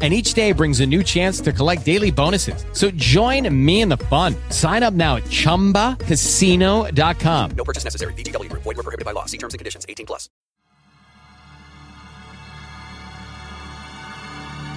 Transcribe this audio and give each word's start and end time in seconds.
And 0.00 0.14
each 0.14 0.34
day 0.34 0.52
brings 0.52 0.78
a 0.78 0.86
new 0.86 1.02
chance 1.02 1.40
to 1.40 1.52
collect 1.52 1.84
daily 1.84 2.12
bonuses. 2.12 2.64
So 2.72 2.92
join 2.92 3.52
me 3.52 3.80
in 3.80 3.88
the 3.88 3.96
fun. 3.96 4.36
Sign 4.50 4.84
up 4.84 4.94
now 4.94 5.16
at 5.16 5.24
chumbacasino.com. 5.24 7.50
No 7.56 7.64
purchase 7.64 7.82
necessary. 7.82 8.12
VGW 8.12 8.48
Group. 8.48 8.62
Void 8.62 8.76
were 8.76 8.84
prohibited 8.84 9.04
by 9.04 9.10
law. 9.10 9.24
See 9.24 9.38
terms 9.38 9.54
and 9.54 9.58
conditions. 9.58 9.84
18 9.88 10.06
plus. 10.06 10.30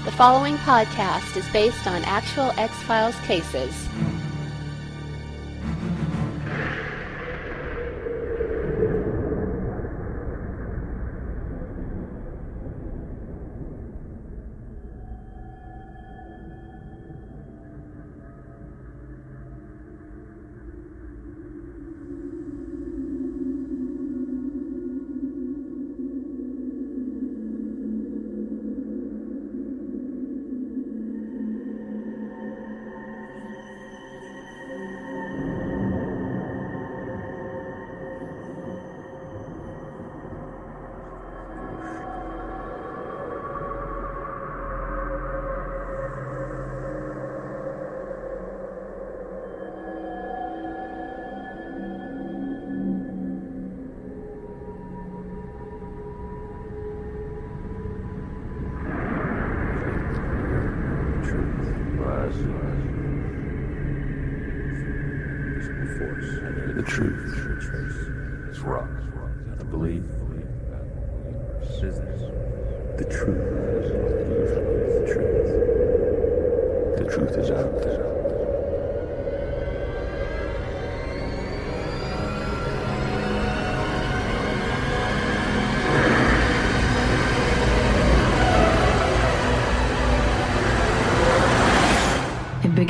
The 0.05 0.11
following 0.13 0.55
podcast 0.57 1.38
is 1.38 1.47
based 1.49 1.85
on 1.85 2.03
actual 2.05 2.49
X 2.58 2.73
Files 2.83 3.16
cases. 3.19 3.88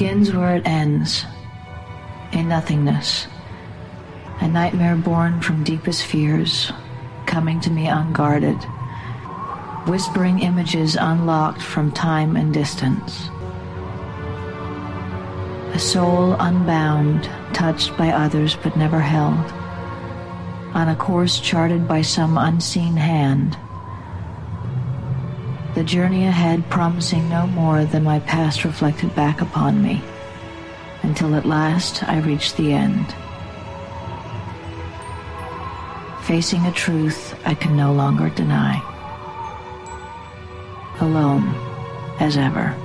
Begins 0.01 0.33
where 0.33 0.55
it 0.55 0.65
ends, 0.65 1.25
in 2.31 2.49
nothingness. 2.49 3.27
A 4.39 4.47
nightmare 4.47 4.95
born 4.95 5.39
from 5.41 5.63
deepest 5.63 6.05
fears, 6.05 6.71
coming 7.27 7.59
to 7.59 7.69
me 7.69 7.87
unguarded. 7.87 8.57
Whispering 9.85 10.39
images 10.39 10.97
unlocked 10.99 11.61
from 11.61 11.91
time 11.91 12.35
and 12.35 12.51
distance. 12.51 13.29
A 15.75 15.77
soul 15.77 16.33
unbound, 16.39 17.25
touched 17.53 17.95
by 17.95 18.09
others 18.09 18.57
but 18.63 18.75
never 18.75 18.99
held. 18.99 19.51
On 20.73 20.89
a 20.89 20.95
course 20.95 21.39
charted 21.39 21.87
by 21.87 22.01
some 22.01 22.39
unseen 22.39 22.97
hand. 22.97 23.55
The 25.81 25.87
journey 25.87 26.27
ahead 26.27 26.69
promising 26.69 27.27
no 27.27 27.47
more 27.47 27.85
than 27.85 28.03
my 28.03 28.19
past 28.19 28.65
reflected 28.65 29.15
back 29.15 29.41
upon 29.41 29.81
me, 29.81 29.99
until 31.01 31.33
at 31.33 31.43
last 31.43 32.03
I 32.03 32.19
reached 32.19 32.55
the 32.55 32.71
end. 32.71 33.07
Facing 36.21 36.67
a 36.67 36.71
truth 36.71 37.35
I 37.47 37.55
can 37.55 37.75
no 37.75 37.93
longer 37.93 38.29
deny. 38.29 38.79
Alone, 40.99 41.49
as 42.19 42.37
ever. 42.37 42.75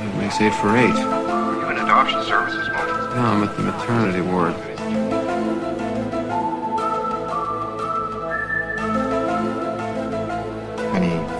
It 0.00 0.16
makes 0.16 0.40
eight 0.40 0.54
for 0.54 0.74
eight. 0.78 0.96
Are 0.96 1.54
you 1.56 1.68
in 1.76 1.84
adoption 1.84 2.24
services, 2.24 2.70
Mom? 2.70 2.86
No, 3.16 3.20
I'm 3.20 3.42
at 3.42 3.54
the 3.54 3.64
maternity 3.64 4.22
ward. 4.22 4.75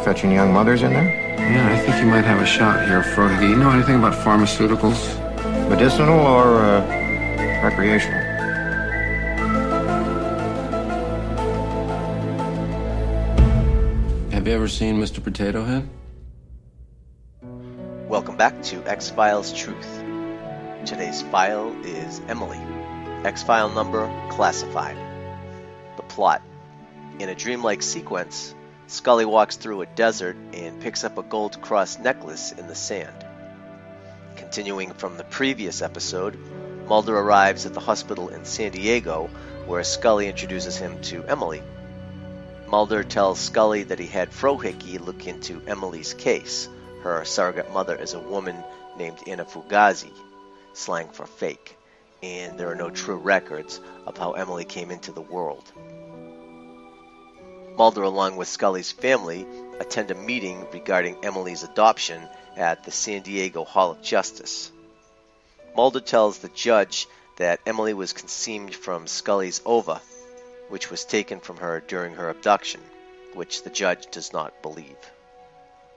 Fetching 0.06 0.30
young 0.30 0.52
mothers 0.52 0.82
in 0.82 0.92
there? 0.92 1.36
Yeah, 1.36 1.68
I 1.68 1.78
think 1.80 2.00
you 2.00 2.06
might 2.06 2.24
have 2.24 2.40
a 2.40 2.46
shot 2.46 2.86
here, 2.86 3.02
Frohike. 3.02 3.42
You 3.42 3.56
know 3.56 3.70
anything 3.70 3.96
about 3.96 4.12
pharmaceuticals? 4.14 5.18
Medicinal 5.68 6.20
or 6.20 6.60
uh, 6.60 6.86
recreational? 7.64 8.20
Have 14.30 14.46
you 14.46 14.52
ever 14.52 14.68
seen 14.68 15.00
Mr. 15.00 15.20
Potato 15.20 15.64
Head? 15.64 15.88
Welcome 18.08 18.36
back 18.36 18.62
to 18.62 18.80
X 18.86 19.10
Files 19.10 19.52
Truth. 19.52 20.04
Today's 20.84 21.22
file 21.22 21.74
is 21.84 22.20
Emily. 22.28 22.60
X 23.24 23.42
file 23.42 23.70
number 23.70 24.06
classified. 24.30 24.96
The 25.96 26.04
plot. 26.04 26.42
In 27.18 27.28
a 27.28 27.34
dreamlike 27.34 27.82
sequence, 27.82 28.54
Scully 28.88 29.24
walks 29.24 29.56
through 29.56 29.82
a 29.82 29.86
desert 29.86 30.36
and 30.52 30.80
picks 30.80 31.02
up 31.02 31.18
a 31.18 31.22
gold 31.22 31.60
cross 31.60 31.98
necklace 31.98 32.52
in 32.52 32.66
the 32.68 32.74
sand. 32.74 33.24
Continuing 34.36 34.92
from 34.92 35.16
the 35.16 35.24
previous 35.24 35.82
episode, 35.82 36.38
Mulder 36.86 37.18
arrives 37.18 37.66
at 37.66 37.74
the 37.74 37.80
hospital 37.80 38.28
in 38.28 38.44
San 38.44 38.70
Diego 38.70 39.28
where 39.66 39.82
Scully 39.82 40.28
introduces 40.28 40.76
him 40.76 41.00
to 41.02 41.24
Emily. 41.24 41.62
Mulder 42.68 43.02
tells 43.02 43.40
Scully 43.40 43.82
that 43.84 43.98
he 43.98 44.06
had 44.06 44.30
Frohike 44.30 45.00
look 45.04 45.26
into 45.26 45.62
Emily's 45.66 46.14
case. 46.14 46.68
Her 47.02 47.24
surrogate 47.24 47.72
mother 47.72 47.96
is 47.96 48.14
a 48.14 48.20
woman 48.20 48.56
named 48.96 49.18
Anna 49.26 49.44
Fugazi, 49.44 50.12
slang 50.74 51.08
for 51.08 51.26
fake, 51.26 51.76
and 52.22 52.58
there 52.58 52.70
are 52.70 52.76
no 52.76 52.90
true 52.90 53.16
records 53.16 53.80
of 54.06 54.16
how 54.16 54.32
Emily 54.32 54.64
came 54.64 54.90
into 54.90 55.12
the 55.12 55.20
world. 55.20 55.64
Mulder, 57.76 58.02
along 58.02 58.36
with 58.36 58.48
Scully's 58.48 58.90
family, 58.90 59.46
attend 59.78 60.10
a 60.10 60.14
meeting 60.14 60.66
regarding 60.72 61.22
Emily's 61.22 61.62
adoption 61.62 62.26
at 62.56 62.84
the 62.84 62.90
San 62.90 63.20
Diego 63.20 63.64
Hall 63.64 63.90
of 63.90 64.00
Justice. 64.00 64.72
Mulder 65.76 66.00
tells 66.00 66.38
the 66.38 66.48
judge 66.48 67.06
that 67.36 67.60
Emily 67.66 67.92
was 67.92 68.14
conceived 68.14 68.74
from 68.74 69.06
Scully's 69.06 69.60
ova, 69.66 70.00
which 70.70 70.90
was 70.90 71.04
taken 71.04 71.38
from 71.38 71.58
her 71.58 71.80
during 71.80 72.14
her 72.14 72.30
abduction, 72.30 72.80
which 73.34 73.62
the 73.62 73.68
judge 73.68 74.10
does 74.10 74.32
not 74.32 74.62
believe. 74.62 74.96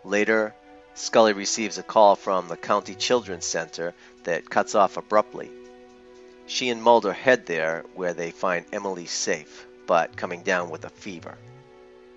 Later, 0.04 0.54
Scully 0.96 1.32
receives 1.32 1.78
a 1.78 1.84
call 1.84 2.18
from 2.18 2.50
the 2.50 2.58
County 2.58 2.94
Children's 2.94 3.46
Center 3.46 3.94
that 4.26 4.50
cuts 4.50 4.76
off 4.76 4.98
abruptly. 4.98 5.50
She 6.46 6.70
and 6.70 6.84
Mulder 6.84 7.14
head 7.14 7.46
there 7.46 7.86
where 7.96 8.14
they 8.14 8.32
find 8.32 8.66
Emily 8.74 9.06
safe, 9.06 9.66
but 9.88 10.18
coming 10.18 10.44
down 10.44 10.70
with 10.70 10.84
a 10.84 10.90
fever. 10.90 11.38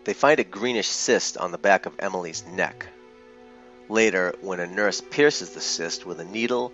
They 0.05 0.15
find 0.15 0.41
a 0.41 0.45
greenish 0.45 0.89
cyst 0.89 1.37
on 1.37 1.53
the 1.53 1.59
back 1.59 1.87
of 1.87 1.95
Emily's 1.99 2.45
neck. 2.47 2.87
Later, 3.89 4.35
when 4.41 4.59
a 4.59 4.67
nurse 4.67 5.01
pierces 5.01 5.51
the 5.51 5.61
cyst 5.61 6.07
with 6.07 6.19
a 6.19 6.25
needle, 6.25 6.73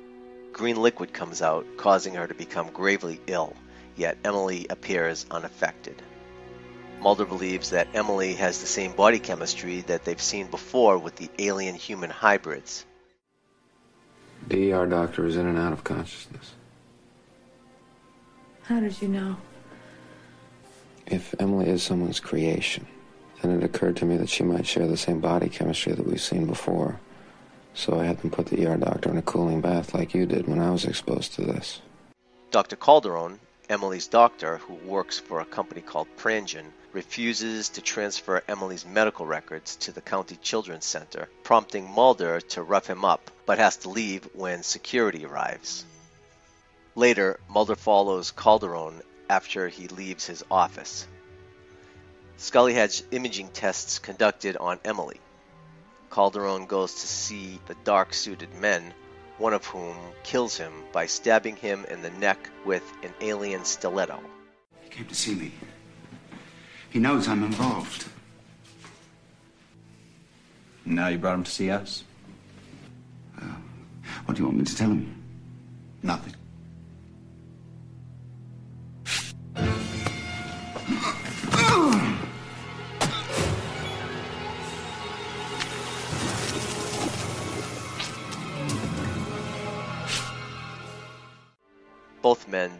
green 0.52 0.80
liquid 0.80 1.12
comes 1.12 1.42
out, 1.42 1.66
causing 1.76 2.14
her 2.14 2.26
to 2.26 2.34
become 2.34 2.70
gravely 2.70 3.20
ill, 3.26 3.54
yet 3.96 4.16
Emily 4.24 4.66
appears 4.70 5.26
unaffected. 5.30 6.02
Mulder 7.00 7.26
believes 7.26 7.70
that 7.70 7.88
Emily 7.94 8.34
has 8.34 8.60
the 8.60 8.66
same 8.66 8.92
body 8.92 9.18
chemistry 9.18 9.82
that 9.82 10.04
they've 10.04 10.20
seen 10.20 10.48
before 10.48 10.98
with 10.98 11.16
the 11.16 11.30
alien 11.38 11.74
human 11.74 12.10
hybrids. 12.10 12.84
The 14.48 14.72
ER 14.72 14.86
doctor 14.86 15.26
is 15.26 15.36
in 15.36 15.46
and 15.46 15.58
out 15.58 15.72
of 15.72 15.84
consciousness. 15.84 16.52
How 18.62 18.80
did 18.80 19.00
you 19.00 19.08
know? 19.08 19.36
If 21.06 21.34
Emily 21.38 21.68
is 21.68 21.82
someone's 21.82 22.20
creation, 22.20 22.86
then 23.42 23.50
it 23.52 23.64
occurred 23.64 23.96
to 23.96 24.04
me 24.04 24.16
that 24.16 24.28
she 24.28 24.42
might 24.42 24.66
share 24.66 24.86
the 24.86 24.96
same 24.96 25.20
body 25.20 25.48
chemistry 25.48 25.92
that 25.92 26.06
we've 26.06 26.20
seen 26.20 26.46
before. 26.46 27.00
So 27.74 28.00
I 28.00 28.04
had 28.04 28.18
them 28.18 28.30
put 28.30 28.46
the 28.46 28.66
ER 28.66 28.76
doctor 28.76 29.10
in 29.10 29.18
a 29.18 29.22
cooling 29.22 29.60
bath 29.60 29.94
like 29.94 30.14
you 30.14 30.26
did 30.26 30.48
when 30.48 30.58
I 30.60 30.70
was 30.70 30.84
exposed 30.84 31.34
to 31.34 31.42
this. 31.42 31.80
Dr. 32.50 32.76
Calderon, 32.76 33.38
Emily's 33.68 34.08
doctor, 34.08 34.56
who 34.56 34.74
works 34.74 35.18
for 35.18 35.40
a 35.40 35.44
company 35.44 35.82
called 35.82 36.08
Prangen, 36.16 36.64
refuses 36.92 37.68
to 37.68 37.82
transfer 37.82 38.42
Emily's 38.48 38.86
medical 38.86 39.26
records 39.26 39.76
to 39.76 39.92
the 39.92 40.00
County 40.00 40.36
Children's 40.36 40.86
Center, 40.86 41.28
prompting 41.42 41.88
Mulder 41.88 42.40
to 42.40 42.62
rough 42.62 42.86
him 42.86 43.04
up, 43.04 43.30
but 43.46 43.58
has 43.58 43.76
to 43.78 43.90
leave 43.90 44.28
when 44.32 44.62
security 44.62 45.24
arrives. 45.24 45.84
Later, 46.94 47.38
Mulder 47.48 47.76
follows 47.76 48.30
Calderon 48.32 49.02
after 49.30 49.68
he 49.68 49.86
leaves 49.88 50.26
his 50.26 50.42
office. 50.50 51.06
Scully 52.38 52.74
has 52.74 53.02
imaging 53.10 53.48
tests 53.48 53.98
conducted 53.98 54.56
on 54.56 54.78
Emily. 54.84 55.20
Calderon 56.08 56.66
goes 56.66 56.94
to 56.94 57.06
see 57.08 57.58
the 57.66 57.74
dark 57.82 58.14
suited 58.14 58.54
men, 58.54 58.94
one 59.38 59.52
of 59.52 59.66
whom 59.66 59.96
kills 60.22 60.56
him 60.56 60.72
by 60.92 61.06
stabbing 61.06 61.56
him 61.56 61.84
in 61.90 62.00
the 62.00 62.10
neck 62.10 62.38
with 62.64 62.84
an 63.02 63.12
alien 63.20 63.64
stiletto. 63.64 64.20
He 64.82 64.88
came 64.88 65.06
to 65.06 65.16
see 65.16 65.34
me. 65.34 65.52
He 66.90 67.00
knows 67.00 67.26
I'm 67.26 67.42
involved. 67.42 68.06
Now 70.84 71.08
you 71.08 71.18
brought 71.18 71.34
him 71.34 71.44
to 71.44 71.50
see 71.50 71.70
us? 71.70 72.04
Uh, 73.36 73.46
what 74.24 74.36
do 74.36 74.42
you 74.42 74.46
want 74.46 74.58
me 74.58 74.64
to 74.64 74.76
tell 74.76 74.90
him? 74.90 75.12
Nothing. 76.04 76.34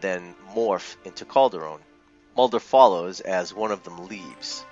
Then 0.01 0.35
morph 0.55 0.95
into 1.03 1.25
Calderon. 1.25 1.81
Mulder 2.37 2.59
follows 2.59 3.19
as 3.19 3.53
one 3.53 3.71
of 3.71 3.83
them 3.83 4.07
leaves. 4.07 4.65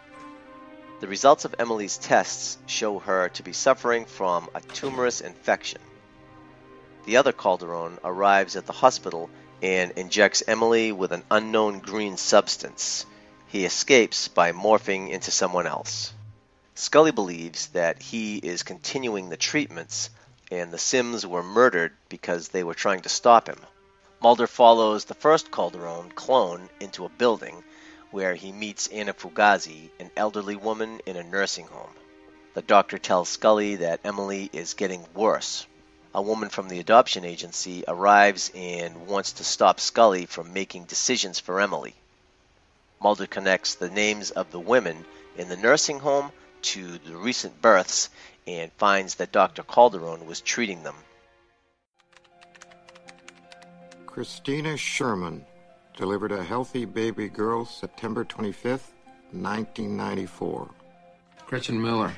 The 0.99 1.07
results 1.07 1.45
of 1.45 1.55
Emily's 1.59 1.97
tests 1.97 2.57
show 2.65 2.99
her 2.99 3.29
to 3.29 3.43
be 3.43 3.53
suffering 3.53 4.05
from 4.05 4.49
a 4.55 4.61
tumorous 4.61 5.21
infection. 5.21 5.81
The 7.05 7.17
other 7.17 7.33
Calderon 7.33 7.99
arrives 8.03 8.55
at 8.55 8.65
the 8.65 8.73
hospital 8.73 9.29
and 9.61 9.91
injects 9.91 10.43
Emily 10.47 10.91
with 10.91 11.11
an 11.11 11.23
unknown 11.29 11.79
green 11.79 12.17
substance. 12.17 13.05
He 13.47 13.65
escapes 13.65 14.27
by 14.27 14.53
morphing 14.53 15.09
into 15.09 15.31
someone 15.31 15.67
else. 15.67 16.13
Scully 16.75 17.11
believes 17.11 17.67
that 17.69 18.01
he 18.01 18.37
is 18.37 18.63
continuing 18.63 19.29
the 19.29 19.37
treatments 19.37 20.09
and 20.51 20.71
the 20.71 20.77
Sims 20.77 21.25
were 21.25 21.43
murdered 21.43 21.93
because 22.09 22.49
they 22.49 22.63
were 22.63 22.73
trying 22.73 23.01
to 23.01 23.09
stop 23.09 23.47
him. 23.47 23.59
Mulder 24.19 24.47
follows 24.47 25.05
the 25.05 25.13
first 25.13 25.51
Calderon 25.51 26.11
clone 26.11 26.69
into 26.79 27.05
a 27.05 27.09
building 27.09 27.63
where 28.09 28.33
he 28.33 28.51
meets 28.51 28.87
Anna 28.87 29.13
Fugazi, 29.13 29.91
an 29.99 30.09
elderly 30.15 30.55
woman 30.55 31.01
in 31.05 31.15
a 31.15 31.23
nursing 31.23 31.67
home. 31.67 31.93
The 32.55 32.63
doctor 32.63 32.97
tells 32.97 33.29
Scully 33.29 33.75
that 33.75 33.99
Emily 34.03 34.49
is 34.51 34.73
getting 34.73 35.05
worse. 35.13 35.67
A 36.15 36.21
woman 36.21 36.49
from 36.49 36.67
the 36.67 36.79
adoption 36.79 37.25
agency 37.25 37.83
arrives 37.87 38.49
and 38.55 39.05
wants 39.05 39.33
to 39.33 39.43
stop 39.43 39.79
Scully 39.79 40.25
from 40.25 40.51
making 40.51 40.85
decisions 40.85 41.39
for 41.39 41.61
Emily. 41.61 41.93
Mulder 42.99 43.27
connects 43.27 43.75
the 43.75 43.91
names 43.91 44.31
of 44.31 44.49
the 44.49 44.59
women 44.59 45.05
in 45.37 45.47
the 45.47 45.57
nursing 45.57 45.99
home 45.99 46.31
to 46.63 46.97
the 46.97 47.15
recent 47.15 47.61
births 47.61 48.09
and 48.47 48.71
finds 48.73 49.15
that 49.15 49.31
Dr. 49.31 49.61
Calderon 49.61 50.25
was 50.25 50.41
treating 50.41 50.81
them. 50.81 50.95
Christina 54.17 54.75
Sherman 54.75 55.45
delivered 55.95 56.31
a 56.31 56.43
healthy 56.43 56.85
baby 56.85 57.29
girl 57.29 57.65
September 57.65 58.25
25th, 58.25 58.89
1994. 59.29 60.67
Gretchen 61.45 61.79
Miller. 61.79 62.11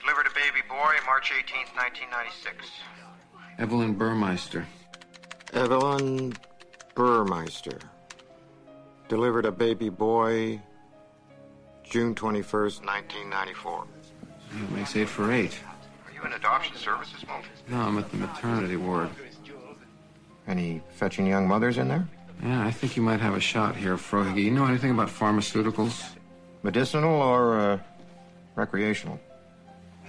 Delivered 0.00 0.26
a 0.26 0.34
baby 0.34 0.62
boy 0.70 0.94
March 1.04 1.30
18th, 1.30 1.76
1996. 1.76 2.70
Evelyn 3.58 3.92
Burmeister. 3.92 4.66
Evelyn 5.52 6.32
Burmeister 6.94 7.78
delivered 9.08 9.44
a 9.44 9.52
baby 9.52 9.90
boy 9.90 10.58
June 11.84 12.14
21st, 12.14 12.86
1994. 12.86 13.86
That 14.50 14.70
makes 14.70 14.96
eight 14.96 15.10
for 15.10 15.30
eight. 15.30 15.60
Are 16.18 16.22
you 16.22 16.26
in 16.26 16.32
adoption 16.32 16.74
services, 16.76 17.24
Mo? 17.28 17.40
No, 17.68 17.80
I'm 17.80 17.96
at 17.98 18.10
the 18.10 18.16
maternity 18.16 18.76
ward. 18.76 19.08
Any 20.48 20.82
fetching 20.94 21.26
young 21.26 21.46
mothers 21.46 21.78
in 21.78 21.86
there? 21.86 22.08
Yeah, 22.42 22.66
I 22.66 22.72
think 22.72 22.96
you 22.96 23.02
might 23.02 23.20
have 23.20 23.34
a 23.34 23.40
shot 23.40 23.76
here, 23.76 23.96
Frohike. 23.96 24.42
You 24.42 24.50
know 24.50 24.64
anything 24.64 24.90
about 24.90 25.08
pharmaceuticals? 25.08 26.04
Medicinal 26.64 27.22
or 27.22 27.60
uh, 27.60 27.78
recreational? 28.56 29.20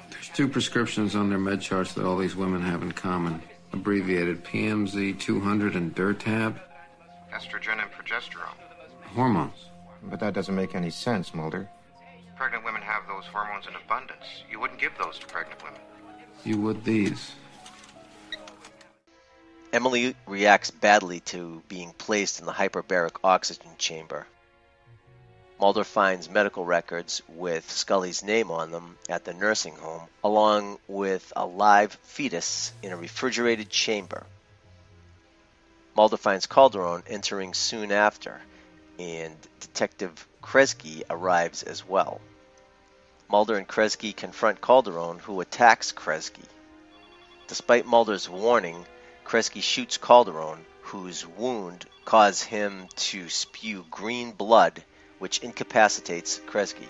There's 0.09 0.29
two 0.29 0.47
prescriptions 0.47 1.15
on 1.15 1.29
their 1.29 1.37
med 1.37 1.61
charts 1.61 1.93
that 1.93 2.05
all 2.05 2.17
these 2.17 2.35
women 2.35 2.61
have 2.61 2.81
in 2.81 2.91
common. 2.91 3.41
Abbreviated 3.73 4.43
PMZ 4.43 5.19
200 5.19 5.75
and 5.75 5.95
Durtab. 5.95 6.59
Estrogen 7.31 7.83
and 7.83 7.91
progesterone. 7.91 8.57
Hormones. 9.13 9.65
But 10.03 10.19
that 10.21 10.33
doesn't 10.33 10.55
make 10.55 10.73
any 10.73 10.89
sense, 10.89 11.35
Mulder. 11.35 11.69
Pregnant 12.35 12.65
women 12.65 12.81
have 12.81 13.03
those 13.07 13.25
hormones 13.25 13.67
in 13.67 13.75
abundance. 13.75 14.43
You 14.49 14.59
wouldn't 14.59 14.79
give 14.79 14.93
those 14.97 15.19
to 15.19 15.27
pregnant 15.27 15.61
women. 15.61 15.81
You 16.43 16.57
would 16.61 16.83
these. 16.83 17.33
Emily 19.71 20.15
reacts 20.25 20.71
badly 20.71 21.19
to 21.21 21.61
being 21.67 21.93
placed 21.93 22.39
in 22.39 22.45
the 22.45 22.51
hyperbaric 22.51 23.17
oxygen 23.23 23.71
chamber. 23.77 24.25
Mulder 25.59 25.83
finds 25.83 26.29
medical 26.29 26.63
records 26.63 27.21
with 27.27 27.69
Scully's 27.69 28.23
name 28.23 28.49
on 28.49 28.71
them 28.71 28.97
at 29.09 29.25
the 29.25 29.33
nursing 29.33 29.75
home, 29.75 30.07
along 30.23 30.79
with 30.87 31.33
a 31.35 31.45
live 31.45 31.93
fetus 32.03 32.71
in 32.81 32.93
a 32.93 32.97
refrigerated 32.97 33.69
chamber. 33.69 34.25
Mulder 35.95 36.17
finds 36.17 36.47
Calderon 36.47 37.03
entering 37.07 37.53
soon 37.53 37.91
after, 37.91 38.39
and 38.97 39.35
Detective 39.59 40.25
Kresge 40.41 41.03
arrives 41.09 41.61
as 41.63 41.85
well. 41.85 42.21
Mulder 43.31 43.57
and 43.57 43.67
Kresge 43.67 44.15
confront 44.15 44.59
Calderon, 44.59 45.19
who 45.19 45.39
attacks 45.39 45.91
Kresge. 45.91 46.43
Despite 47.47 47.85
Mulder's 47.85 48.27
warning, 48.27 48.87
Kresge 49.23 49.61
shoots 49.61 49.97
Calderon, 49.97 50.65
whose 50.81 51.27
wound 51.27 51.85
causes 52.05 52.41
him 52.41 52.87
to 52.95 53.29
spew 53.29 53.85
green 53.91 54.31
blood, 54.31 54.83
which 55.19 55.39
incapacitates 55.39 56.39
Kresge. 56.39 56.87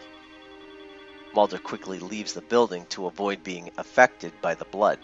Mulder 1.33 1.57
quickly 1.59 1.99
leaves 1.99 2.31
the 2.31 2.41
building 2.41 2.85
to 2.91 3.07
avoid 3.07 3.43
being 3.43 3.71
affected 3.77 4.31
by 4.41 4.55
the 4.55 4.63
blood. 4.63 4.99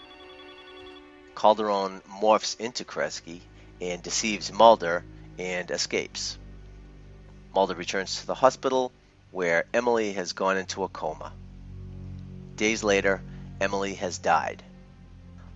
Calderon 1.34 2.00
morphs 2.08 2.58
into 2.58 2.86
Kresge 2.86 3.42
and 3.78 4.02
deceives 4.02 4.50
Mulder 4.50 5.04
and 5.38 5.70
escapes. 5.70 6.38
Mulder 7.54 7.74
returns 7.74 8.20
to 8.20 8.26
the 8.26 8.34
hospital 8.34 8.90
where 9.30 9.64
Emily 9.74 10.12
has 10.12 10.32
gone 10.32 10.56
into 10.56 10.84
a 10.84 10.88
coma. 10.88 11.32
Days 12.56 12.82
later, 12.82 13.22
Emily 13.60 13.94
has 13.94 14.18
died. 14.18 14.62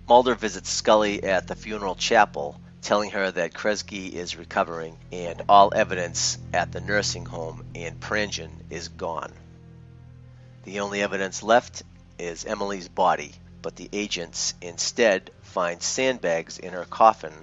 Mulder 0.07 0.35
visits 0.35 0.69
Scully 0.69 1.23
at 1.23 1.47
the 1.47 1.55
funeral 1.55 1.95
chapel, 1.95 2.59
telling 2.81 3.11
her 3.11 3.31
that 3.31 3.53
Kresge 3.53 4.11
is 4.11 4.35
recovering 4.35 4.97
and 5.11 5.43
all 5.47 5.71
evidence 5.73 6.37
at 6.53 6.71
the 6.71 6.81
nursing 6.81 7.25
home 7.25 7.63
in 7.73 7.95
Prangen 7.95 8.51
is 8.69 8.87
gone. 8.87 9.31
The 10.63 10.81
only 10.81 11.01
evidence 11.01 11.43
left 11.43 11.83
is 12.19 12.45
Emily's 12.45 12.87
body, 12.87 13.33
but 13.61 13.75
the 13.75 13.89
agents 13.93 14.53
instead 14.61 15.31
find 15.41 15.81
sandbags 15.81 16.59
in 16.59 16.73
her 16.73 16.85
coffin 16.85 17.33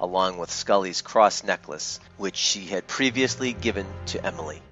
along 0.00 0.38
with 0.38 0.50
Scully's 0.50 1.02
cross 1.02 1.42
necklace, 1.42 1.98
which 2.16 2.36
she 2.36 2.66
had 2.66 2.86
previously 2.86 3.52
given 3.52 3.86
to 4.06 4.24
Emily. 4.24 4.62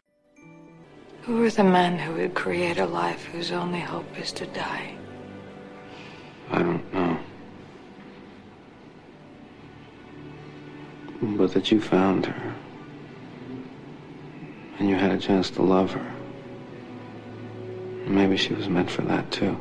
Who 1.26 1.42
are 1.42 1.50
the 1.50 1.64
men 1.64 1.98
who 1.98 2.14
would 2.14 2.34
create 2.34 2.78
a 2.78 2.86
life 2.86 3.24
whose 3.24 3.50
only 3.50 3.80
hope 3.80 4.06
is 4.16 4.30
to 4.30 4.46
die? 4.46 4.94
I 6.52 6.60
don't 6.60 6.94
know. 6.94 7.18
But 11.20 11.52
that 11.54 11.72
you 11.72 11.80
found 11.80 12.26
her. 12.26 12.54
And 14.78 14.88
you 14.88 14.94
had 14.94 15.10
a 15.10 15.18
chance 15.18 15.50
to 15.50 15.62
love 15.62 15.90
her. 15.90 16.14
Maybe 18.06 18.36
she 18.36 18.54
was 18.54 18.68
meant 18.68 18.88
for 18.88 19.02
that 19.02 19.28
too. 19.32 19.58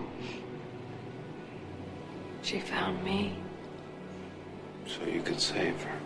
She 2.44 2.60
found 2.60 3.04
me. 3.04 3.40
so 4.86 5.04
you 5.04 5.24
could 5.24 5.42
save 5.42 5.82
her. 5.82 6.00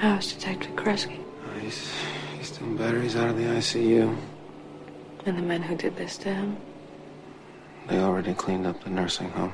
I 0.00 0.16
was 0.16 0.32
Detective 0.32 0.74
Kresge? 0.76 1.23
He's, 1.60 1.90
he's 2.38 2.50
doing 2.50 2.76
better. 2.76 3.00
He's 3.00 3.16
out 3.16 3.30
of 3.30 3.36
the 3.36 3.44
ICU. 3.44 4.16
And 5.26 5.38
the 5.38 5.42
men 5.42 5.62
who 5.62 5.76
did 5.76 5.96
this 5.96 6.18
to 6.18 6.32
him? 6.32 6.56
They 7.88 7.98
already 7.98 8.34
cleaned 8.34 8.66
up 8.66 8.82
the 8.82 8.90
nursing 8.90 9.30
home. 9.30 9.52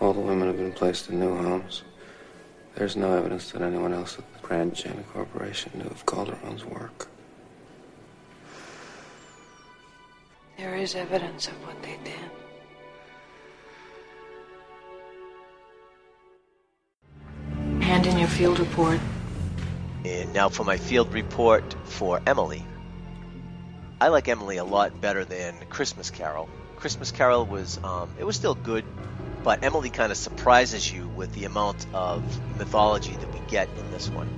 All 0.00 0.12
the 0.12 0.20
women 0.20 0.48
have 0.48 0.56
been 0.56 0.72
placed 0.72 1.08
in 1.08 1.20
new 1.20 1.36
homes. 1.36 1.82
There's 2.74 2.96
no 2.96 3.16
evidence 3.16 3.50
that 3.50 3.62
anyone 3.62 3.92
else 3.92 4.18
at 4.18 4.32
the 4.34 4.38
Grand 4.40 4.74
Jenny 4.74 5.02
Corporation 5.12 5.72
knew 5.74 5.86
of 5.86 6.06
Calderon's 6.06 6.64
work. 6.64 7.08
There 10.56 10.76
is 10.76 10.94
evidence 10.94 11.48
of 11.48 11.54
what 11.66 11.82
they 11.82 11.98
did. 12.04 12.14
Hand 17.82 18.06
in 18.06 18.18
your 18.18 18.28
field 18.28 18.58
report. 18.58 19.00
And 20.04 20.32
now 20.32 20.48
for 20.48 20.64
my 20.64 20.76
field 20.76 21.12
report 21.12 21.74
for 21.84 22.20
Emily. 22.26 22.64
I 24.00 24.08
like 24.08 24.28
Emily 24.28 24.58
a 24.58 24.64
lot 24.64 25.00
better 25.00 25.24
than 25.24 25.54
Christmas 25.68 26.10
Carol. 26.10 26.48
Christmas 26.76 27.10
Carol 27.10 27.44
was 27.44 27.80
um, 27.82 28.08
it 28.18 28.24
was 28.24 28.36
still 28.36 28.54
good, 28.54 28.84
but 29.42 29.64
Emily 29.64 29.90
kind 29.90 30.12
of 30.12 30.18
surprises 30.18 30.90
you 30.90 31.08
with 31.08 31.32
the 31.34 31.44
amount 31.44 31.84
of 31.92 32.22
mythology 32.58 33.12
that 33.12 33.32
we 33.32 33.40
get 33.48 33.68
in 33.76 33.90
this 33.90 34.08
one. 34.08 34.28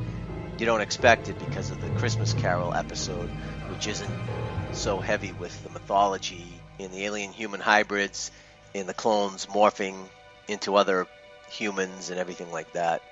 You 0.58 0.66
don't 0.66 0.80
expect 0.80 1.28
it 1.28 1.38
because 1.38 1.70
of 1.70 1.80
the 1.80 1.88
Christmas 1.98 2.32
Carol 2.32 2.74
episode, 2.74 3.28
which 3.68 3.86
isn't 3.86 4.10
so 4.72 4.98
heavy 4.98 5.32
with 5.32 5.62
the 5.62 5.70
mythology 5.70 6.46
in 6.78 6.90
the 6.90 7.04
alien 7.04 7.32
human 7.32 7.60
hybrids, 7.60 8.30
in 8.72 8.86
the 8.86 8.94
clones 8.94 9.46
morphing 9.46 9.96
into 10.48 10.76
other 10.76 11.06
humans 11.50 12.10
and 12.10 12.18
everything 12.18 12.50
like 12.50 12.72
that. 12.72 13.02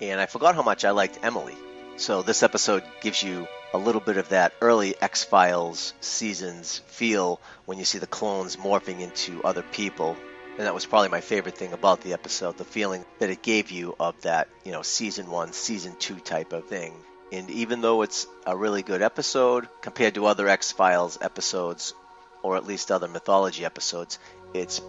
And 0.00 0.20
I 0.20 0.26
forgot 0.26 0.54
how 0.54 0.62
much 0.62 0.84
I 0.84 0.90
liked 0.90 1.18
Emily. 1.22 1.54
So 1.98 2.20
this 2.20 2.42
episode 2.42 2.84
gives 3.00 3.22
you 3.22 3.48
a 3.72 3.78
little 3.78 4.02
bit 4.02 4.18
of 4.18 4.28
that 4.28 4.52
early 4.60 4.94
X 5.00 5.24
Files 5.24 5.94
seasons 6.00 6.82
feel 6.88 7.40
when 7.64 7.78
you 7.78 7.86
see 7.86 7.98
the 7.98 8.06
clones 8.06 8.56
morphing 8.56 9.00
into 9.00 9.42
other 9.42 9.62
people. 9.62 10.14
And 10.58 10.66
that 10.66 10.74
was 10.74 10.84
probably 10.84 11.08
my 11.08 11.22
favorite 11.22 11.56
thing 11.56 11.72
about 11.72 12.02
the 12.02 12.12
episode, 12.12 12.58
the 12.58 12.64
feeling 12.64 13.04
that 13.18 13.30
it 13.30 13.42
gave 13.42 13.70
you 13.70 13.96
of 13.98 14.20
that, 14.22 14.48
you 14.62 14.72
know, 14.72 14.82
season 14.82 15.30
one, 15.30 15.54
season 15.54 15.96
two 15.98 16.16
type 16.16 16.52
of 16.52 16.66
thing. 16.66 16.92
And 17.32 17.48
even 17.50 17.80
though 17.80 18.02
it's 18.02 18.26
a 18.46 18.54
really 18.54 18.82
good 18.82 19.00
episode 19.00 19.66
compared 19.80 20.14
to 20.16 20.26
other 20.26 20.48
X 20.48 20.72
Files 20.72 21.18
episodes, 21.22 21.94
or 22.42 22.56
at 22.56 22.66
least 22.66 22.92
other 22.92 23.08
mythology 23.08 23.64
episodes, 23.64 24.18
it's 24.52 24.82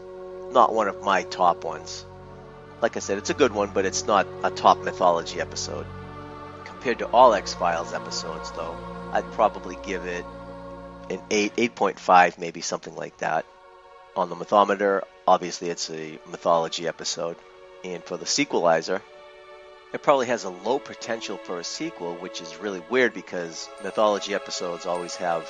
not 0.51 0.73
one 0.73 0.89
of 0.89 1.01
my 1.03 1.23
top 1.23 1.63
ones. 1.63 2.05
Like 2.81 2.97
I 2.97 2.99
said, 2.99 3.17
it's 3.17 3.29
a 3.29 3.33
good 3.33 3.53
one, 3.53 3.71
but 3.73 3.85
it's 3.85 4.05
not 4.05 4.27
a 4.43 4.51
top 4.51 4.83
mythology 4.83 5.39
episode. 5.39 5.85
Compared 6.87 6.99
to 6.99 7.13
all 7.13 7.33
X 7.33 7.53
Files 7.53 7.91
episodes, 7.91 8.49
though, 8.51 8.73
I'd 9.11 9.29
probably 9.33 9.77
give 9.83 10.05
it 10.05 10.23
an 11.09 11.19
8, 11.29 11.57
8.5, 11.57 12.37
maybe 12.37 12.61
something 12.61 12.95
like 12.95 13.17
that. 13.17 13.45
On 14.15 14.29
the 14.29 14.37
mythometer, 14.37 15.01
obviously 15.27 15.69
it's 15.69 15.89
a 15.89 16.17
mythology 16.29 16.87
episode. 16.87 17.35
And 17.83 18.01
for 18.05 18.15
the 18.15 18.23
sequelizer, 18.23 19.01
it 19.91 20.01
probably 20.01 20.27
has 20.27 20.45
a 20.45 20.49
low 20.49 20.79
potential 20.79 21.35
for 21.35 21.59
a 21.59 21.63
sequel, 21.65 22.15
which 22.15 22.39
is 22.39 22.55
really 22.55 22.81
weird 22.89 23.13
because 23.13 23.67
mythology 23.83 24.33
episodes 24.33 24.85
always 24.85 25.17
have 25.17 25.45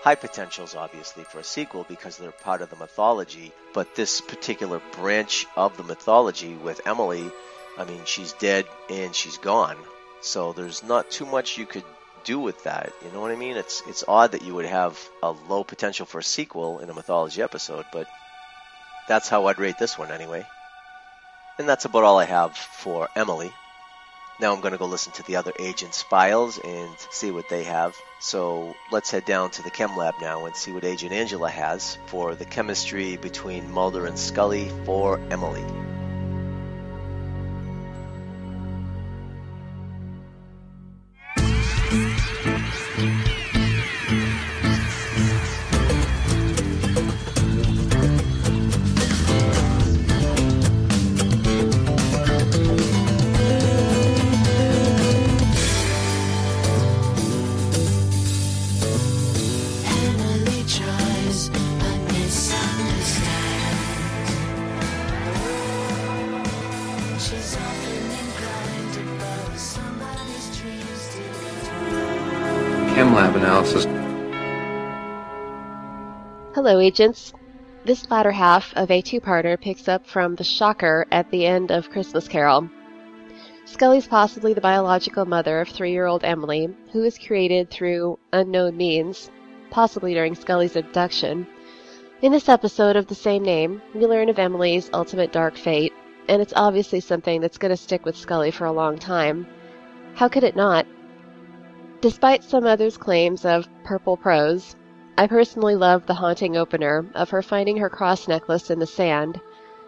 high 0.00 0.16
potentials, 0.16 0.74
obviously, 0.74 1.22
for 1.22 1.38
a 1.38 1.44
sequel 1.44 1.86
because 1.88 2.16
they're 2.16 2.32
part 2.32 2.62
of 2.62 2.70
the 2.70 2.74
mythology. 2.74 3.52
But 3.74 3.94
this 3.94 4.20
particular 4.20 4.82
branch 4.96 5.46
of 5.54 5.76
the 5.76 5.84
mythology 5.84 6.54
with 6.54 6.84
Emily, 6.84 7.30
I 7.78 7.84
mean, 7.84 8.00
she's 8.06 8.32
dead 8.32 8.66
and 8.88 9.14
she's 9.14 9.38
gone. 9.38 9.76
So 10.20 10.52
there's 10.52 10.82
not 10.82 11.10
too 11.10 11.26
much 11.26 11.58
you 11.58 11.66
could 11.66 11.84
do 12.24 12.38
with 12.38 12.64
that. 12.64 12.92
You 13.04 13.10
know 13.12 13.20
what 13.20 13.30
I 13.30 13.36
mean? 13.36 13.56
It's 13.56 13.82
it's 13.86 14.04
odd 14.06 14.32
that 14.32 14.42
you 14.42 14.54
would 14.54 14.66
have 14.66 14.98
a 15.22 15.30
low 15.30 15.64
potential 15.64 16.06
for 16.06 16.18
a 16.18 16.22
sequel 16.22 16.80
in 16.80 16.90
a 16.90 16.94
mythology 16.94 17.42
episode, 17.42 17.86
but 17.92 18.06
that's 19.08 19.28
how 19.28 19.46
I'd 19.46 19.58
rate 19.58 19.78
this 19.78 19.98
one 19.98 20.10
anyway. 20.10 20.46
And 21.58 21.68
that's 21.68 21.84
about 21.84 22.04
all 22.04 22.18
I 22.18 22.24
have 22.24 22.56
for 22.56 23.08
Emily. 23.16 23.52
Now 24.40 24.54
I'm 24.54 24.60
going 24.60 24.72
to 24.72 24.78
go 24.78 24.86
listen 24.86 25.12
to 25.14 25.22
the 25.24 25.36
other 25.36 25.52
agents' 25.58 26.00
files 26.02 26.58
and 26.58 26.90
see 27.10 27.30
what 27.30 27.50
they 27.50 27.64
have. 27.64 27.94
So 28.20 28.74
let's 28.90 29.10
head 29.10 29.26
down 29.26 29.50
to 29.52 29.62
the 29.62 29.70
chem 29.70 29.96
lab 29.96 30.14
now 30.20 30.46
and 30.46 30.56
see 30.56 30.72
what 30.72 30.84
Agent 30.84 31.12
Angela 31.12 31.50
has 31.50 31.98
for 32.06 32.34
the 32.34 32.46
chemistry 32.46 33.18
between 33.18 33.70
Mulder 33.70 34.06
and 34.06 34.18
Scully 34.18 34.70
for 34.86 35.20
Emily. 35.30 35.60
Emily 35.60 35.99
agents. 76.90 77.32
This 77.84 78.10
latter 78.10 78.32
half 78.32 78.74
of 78.74 78.90
a 78.90 79.00
two 79.00 79.20
parter 79.20 79.56
picks 79.56 79.86
up 79.86 80.04
from 80.08 80.34
the 80.34 80.42
shocker 80.42 81.06
at 81.12 81.30
the 81.30 81.46
end 81.46 81.70
of 81.70 81.88
Christmas 81.88 82.26
Carol. 82.26 82.68
Scully's 83.64 84.08
possibly 84.08 84.54
the 84.54 84.60
biological 84.60 85.24
mother 85.24 85.60
of 85.60 85.68
three 85.68 85.92
year 85.92 86.06
old 86.06 86.24
Emily, 86.24 86.68
who 86.90 87.02
was 87.02 87.16
created 87.16 87.70
through 87.70 88.18
unknown 88.32 88.76
means, 88.76 89.30
possibly 89.70 90.14
during 90.14 90.34
Scully's 90.34 90.74
abduction. 90.74 91.46
In 92.22 92.32
this 92.32 92.48
episode 92.48 92.96
of 92.96 93.06
the 93.06 93.14
same 93.14 93.44
name, 93.44 93.80
we 93.94 94.04
learn 94.04 94.28
of 94.28 94.40
Emily's 94.40 94.90
ultimate 94.92 95.30
dark 95.30 95.56
fate, 95.56 95.92
and 96.26 96.42
it's 96.42 96.52
obviously 96.56 96.98
something 96.98 97.40
that's 97.40 97.58
going 97.58 97.70
to 97.70 97.76
stick 97.76 98.04
with 98.04 98.16
Scully 98.16 98.50
for 98.50 98.64
a 98.64 98.72
long 98.72 98.98
time. 98.98 99.46
How 100.16 100.26
could 100.26 100.42
it 100.42 100.56
not? 100.56 100.86
Despite 102.00 102.42
some 102.42 102.66
others' 102.66 102.96
claims 102.96 103.44
of 103.44 103.68
purple 103.84 104.16
prose, 104.16 104.74
I 105.18 105.26
personally 105.26 105.76
loved 105.76 106.06
the 106.06 106.14
haunting 106.14 106.56
opener 106.56 107.04
of 107.14 107.30
her 107.30 107.42
finding 107.42 107.76
her 107.76 107.90
cross 107.90 108.26
necklace 108.26 108.70
in 108.70 108.78
the 108.78 108.86
sand, 108.86 109.40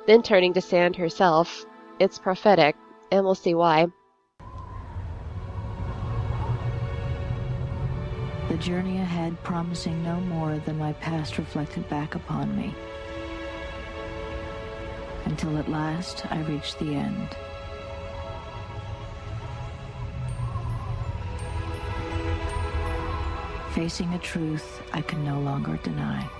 then 0.06 0.22
turning 0.22 0.52
to 0.54 0.60
sand 0.60 0.96
herself. 0.96 1.64
It's 1.98 2.18
prophetic, 2.18 2.76
and 3.10 3.24
we'll 3.24 3.34
see 3.34 3.54
why. 3.54 3.86
The 8.48 8.58
journey 8.58 8.98
ahead 8.98 9.42
promising 9.42 10.02
no 10.04 10.20
more 10.20 10.58
than 10.58 10.78
my 10.78 10.92
past 10.94 11.38
reflected 11.38 11.88
back 11.88 12.14
upon 12.14 12.54
me. 12.54 12.74
Until 15.24 15.56
at 15.56 15.70
last 15.70 16.26
I 16.30 16.40
reached 16.42 16.78
the 16.78 16.94
end. 16.94 17.36
Facing 23.82 24.14
a 24.14 24.18
truth 24.20 24.80
I 24.92 25.02
can 25.02 25.24
no 25.24 25.40
longer 25.40 25.76
deny. 25.82 26.30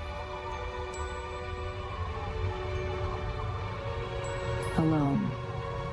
Alone, 4.76 5.28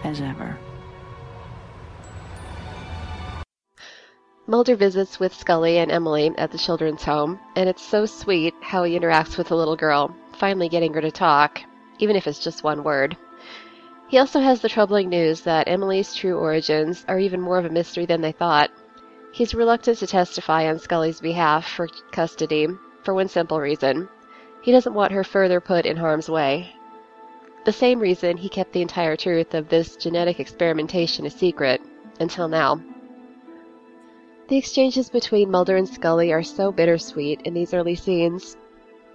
as 0.03 0.21
ever. 0.21 0.59
Mulder 4.45 4.75
visits 4.75 5.19
with 5.19 5.33
Scully 5.33 5.79
and 5.79 5.91
Emily 5.91 6.31
at 6.37 6.51
the 6.51 6.59
children's 6.59 7.03
home, 7.03 7.39
and 7.55 7.67
it's 7.67 7.81
so 7.81 8.05
sweet 8.05 8.53
how 8.61 8.83
he 8.83 8.95
interacts 8.95 9.35
with 9.35 9.47
the 9.47 9.57
little 9.57 9.75
girl, 9.75 10.15
finally 10.33 10.69
getting 10.69 10.93
her 10.93 11.01
to 11.01 11.09
talk, 11.09 11.61
even 11.97 12.15
if 12.15 12.27
it's 12.27 12.37
just 12.43 12.63
one 12.63 12.83
word. 12.83 13.17
He 14.07 14.19
also 14.19 14.39
has 14.39 14.61
the 14.61 14.69
troubling 14.69 15.09
news 15.09 15.41
that 15.41 15.67
Emily's 15.67 16.13
true 16.13 16.37
origins 16.37 17.03
are 17.07 17.17
even 17.17 17.41
more 17.41 17.57
of 17.57 17.65
a 17.65 17.71
mystery 17.71 18.05
than 18.05 18.21
they 18.21 18.33
thought. 18.33 18.69
He's 19.31 19.53
reluctant 19.53 19.99
to 19.99 20.07
testify 20.07 20.67
on 20.67 20.79
Scully's 20.79 21.21
behalf 21.21 21.67
for 21.67 21.87
custody, 22.11 22.67
for 23.03 23.13
one 23.13 23.27
simple 23.27 23.59
reason. 23.59 24.09
He 24.61 24.71
doesn't 24.71 24.93
want 24.93 25.13
her 25.13 25.23
further 25.23 25.61
put 25.61 25.85
in 25.85 25.97
harm's 25.97 26.29
way. 26.29 26.73
The 27.65 27.71
same 27.71 27.99
reason 27.99 28.37
he 28.37 28.49
kept 28.49 28.73
the 28.73 28.81
entire 28.81 29.15
truth 29.15 29.53
of 29.53 29.69
this 29.69 29.95
genetic 29.95 30.39
experimentation 30.39 31.25
a 31.25 31.29
secret, 31.29 31.81
until 32.19 32.47
now. 32.47 32.81
The 34.47 34.57
exchanges 34.57 35.09
between 35.09 35.51
Mulder 35.51 35.77
and 35.77 35.87
Scully 35.87 36.33
are 36.33 36.41
so 36.41 36.71
bittersweet 36.71 37.41
in 37.43 37.53
these 37.53 37.73
early 37.73 37.95
scenes. 37.95 38.57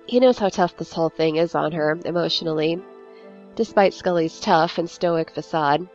He 0.06 0.20
knows 0.20 0.38
how 0.38 0.48
tough 0.48 0.76
this 0.76 0.92
whole 0.92 1.08
thing 1.08 1.36
is 1.36 1.54
on 1.54 1.72
her, 1.72 1.98
emotionally. 2.04 2.80
despite 3.56 3.94
Scully's 3.94 4.40
tough 4.40 4.78
and 4.78 4.88
stoic 4.88 5.30
facade. 5.30 5.88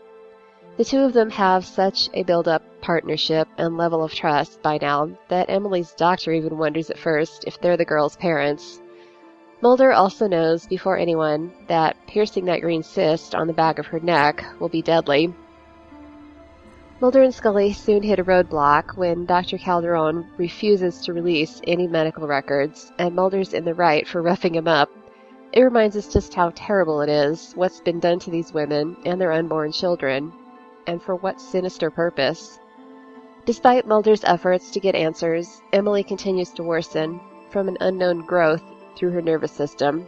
The 0.80 0.86
two 0.86 1.02
of 1.02 1.12
them 1.12 1.30
have 1.32 1.66
such 1.66 2.08
a 2.14 2.24
build 2.24 2.48
up 2.48 2.64
partnership 2.80 3.50
and 3.58 3.76
level 3.76 4.02
of 4.02 4.14
trust 4.14 4.62
by 4.62 4.80
now 4.82 5.10
that 5.28 5.50
Emily's 5.50 5.92
doctor 5.92 6.32
even 6.32 6.58
wonders 6.58 6.90
at 6.90 6.98
first 6.98 7.44
if 7.46 7.60
they're 7.60 7.76
the 7.76 7.84
girl's 7.84 8.16
parents. 8.16 8.82
Mulder 9.60 9.92
also 9.92 10.26
knows 10.26 10.66
before 10.68 10.98
anyone 10.98 11.52
that 11.68 11.98
piercing 12.08 12.46
that 12.46 12.62
green 12.62 12.82
cyst 12.82 13.36
on 13.36 13.48
the 13.48 13.52
back 13.52 13.78
of 13.78 13.88
her 13.88 14.00
neck 14.00 14.42
will 14.62 14.70
be 14.70 14.82
deadly. 14.82 15.34
Mulder 17.02 17.24
and 17.24 17.36
Scully 17.36 17.74
soon 17.74 18.02
hit 18.02 18.20
a 18.20 18.24
roadblock 18.24 18.96
when 18.96 19.26
Dr. 19.26 19.58
Calderon 19.58 20.28
refuses 20.38 21.02
to 21.02 21.12
release 21.12 21.60
any 21.68 21.88
medical 21.88 22.26
records, 22.26 22.90
and 22.98 23.14
Mulder's 23.14 23.54
in 23.54 23.66
the 23.66 23.74
right 23.74 24.08
for 24.08 24.22
roughing 24.22 24.56
him 24.56 24.70
up. 24.70 24.90
It 25.52 25.62
reminds 25.62 25.98
us 25.98 26.08
just 26.08 26.34
how 26.34 26.54
terrible 26.56 27.02
it 27.02 27.10
is, 27.10 27.52
what's 27.56 27.82
been 27.82 28.00
done 28.00 28.20
to 28.20 28.32
these 28.32 28.54
women 28.54 28.96
and 29.06 29.20
their 29.20 29.34
unborn 29.34 29.74
children, 29.74 30.32
and 30.90 31.02
for 31.02 31.16
what 31.16 31.40
sinister 31.40 31.92
purpose. 31.92 32.60
Despite 33.46 33.88
Mulder's 33.88 34.24
efforts 34.24 34.72
to 34.72 34.80
get 34.80 34.96
answers, 34.96 35.62
Emily 35.72 36.04
continues 36.04 36.50
to 36.52 36.64
worsen 36.64 37.20
from 37.52 37.68
an 37.68 37.78
unknown 37.80 38.26
growth 38.26 38.64
through 38.96 39.12
her 39.12 39.22
nervous 39.22 39.52
system. 39.52 40.06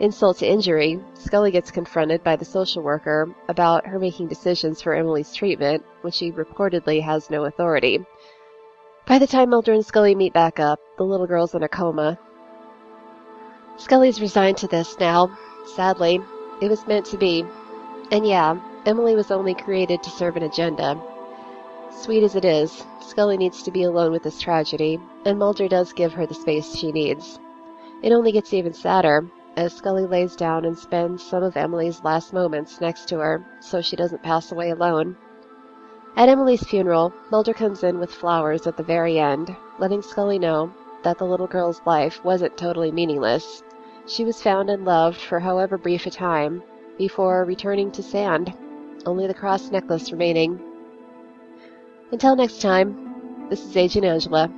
Insult 0.00 0.38
to 0.38 0.46
injury, 0.46 1.00
Scully 1.14 1.52
gets 1.52 1.70
confronted 1.70 2.24
by 2.24 2.34
the 2.34 2.44
social 2.44 2.82
worker 2.82 3.32
about 3.48 3.86
her 3.86 4.00
making 4.00 4.26
decisions 4.26 4.82
for 4.82 4.94
Emily's 4.94 5.32
treatment 5.32 5.84
when 6.00 6.12
she 6.12 6.32
reportedly 6.32 7.00
has 7.00 7.30
no 7.30 7.44
authority. 7.44 8.04
By 9.06 9.20
the 9.20 9.28
time 9.28 9.50
Mulder 9.50 9.72
and 9.72 9.86
Scully 9.86 10.16
meet 10.16 10.32
back 10.32 10.58
up, 10.58 10.80
the 10.98 11.04
little 11.04 11.28
girl's 11.28 11.54
in 11.54 11.62
a 11.62 11.68
coma. 11.68 12.18
Scully's 13.76 14.20
resigned 14.20 14.56
to 14.58 14.66
this 14.66 14.98
now. 14.98 15.36
Sadly, 15.76 16.20
it 16.60 16.68
was 16.68 16.86
meant 16.88 17.06
to 17.06 17.16
be. 17.16 17.44
And 18.10 18.26
yeah, 18.26 18.58
Emily 18.86 19.16
was 19.16 19.30
only 19.30 19.54
created 19.54 20.02
to 20.02 20.10
serve 20.10 20.36
an 20.36 20.42
agenda. 20.42 21.00
Sweet 21.90 22.22
as 22.22 22.36
it 22.36 22.44
is, 22.44 22.84
Scully 23.00 23.38
needs 23.38 23.62
to 23.62 23.70
be 23.70 23.84
alone 23.84 24.12
with 24.12 24.22
this 24.22 24.38
tragedy, 24.38 25.00
and 25.24 25.38
Mulder 25.38 25.68
does 25.68 25.94
give 25.94 26.12
her 26.12 26.26
the 26.26 26.34
space 26.34 26.76
she 26.76 26.92
needs. 26.92 27.40
It 28.02 28.12
only 28.12 28.30
gets 28.30 28.52
even 28.52 28.74
sadder 28.74 29.26
as 29.56 29.72
Scully 29.72 30.04
lays 30.04 30.36
down 30.36 30.66
and 30.66 30.76
spends 30.76 31.22
some 31.22 31.42
of 31.42 31.56
Emily's 31.56 32.04
last 32.04 32.34
moments 32.34 32.78
next 32.78 33.08
to 33.08 33.18
her 33.20 33.46
so 33.60 33.80
she 33.80 33.96
doesn't 33.96 34.22
pass 34.22 34.52
away 34.52 34.68
alone. 34.68 35.16
At 36.14 36.28
Emily's 36.28 36.62
funeral, 36.62 37.14
Mulder 37.30 37.54
comes 37.54 37.84
in 37.84 37.98
with 37.98 38.12
flowers 38.12 38.66
at 38.66 38.76
the 38.76 38.82
very 38.82 39.18
end, 39.18 39.56
letting 39.78 40.02
Scully 40.02 40.38
know 40.38 40.70
that 41.04 41.16
the 41.16 41.24
little 41.24 41.46
girl's 41.46 41.80
life 41.86 42.22
wasn't 42.22 42.58
totally 42.58 42.92
meaningless. 42.92 43.62
She 44.06 44.26
was 44.26 44.42
found 44.42 44.68
and 44.68 44.84
loved 44.84 45.16
for 45.16 45.40
however 45.40 45.78
brief 45.78 46.04
a 46.04 46.10
time 46.10 46.62
before 46.98 47.44
returning 47.44 47.90
to 47.92 48.02
sand, 48.02 48.52
only 49.06 49.26
the 49.26 49.34
cross 49.34 49.70
necklace 49.70 50.12
remaining. 50.12 50.60
Until 52.12 52.36
next 52.36 52.60
time, 52.60 53.46
this 53.50 53.64
is 53.64 53.76
Agent 53.76 54.04
Angela. 54.04 54.50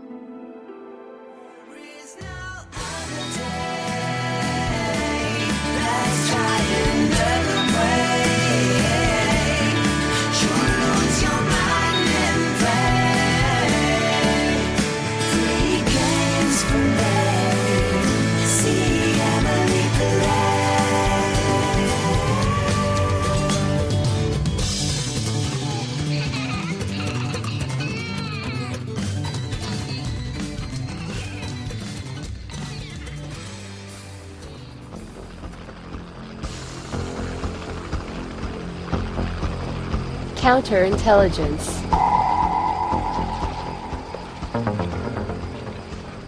Counterintelligence. 40.47 41.83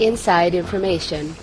Inside 0.01 0.57
information. 0.57 1.37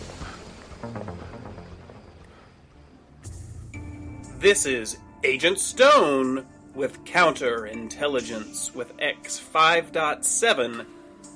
This 4.40 4.66
is 4.66 4.98
Agent 5.24 5.58
Stone 5.58 6.46
with 6.74 7.02
Counterintelligence 7.06 8.76
with 8.76 8.92
X 9.00 9.42
5.7 9.54 10.86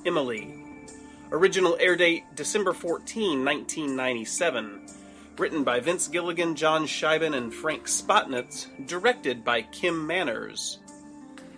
Emily. 0.06 0.54
Original 1.32 1.78
air 1.80 1.96
date 1.96 2.26
December 2.36 2.74
14, 2.74 3.46
1997. 3.46 4.82
Written 5.38 5.64
by 5.64 5.80
Vince 5.80 6.10
Gilligan, 6.10 6.56
John 6.56 6.86
Shiban, 6.86 7.34
and 7.34 7.54
Frank 7.54 7.86
Spotnitz. 7.86 8.68
Directed 8.86 9.46
by 9.46 9.62
Kim 9.62 10.06
Manners. 10.06 10.80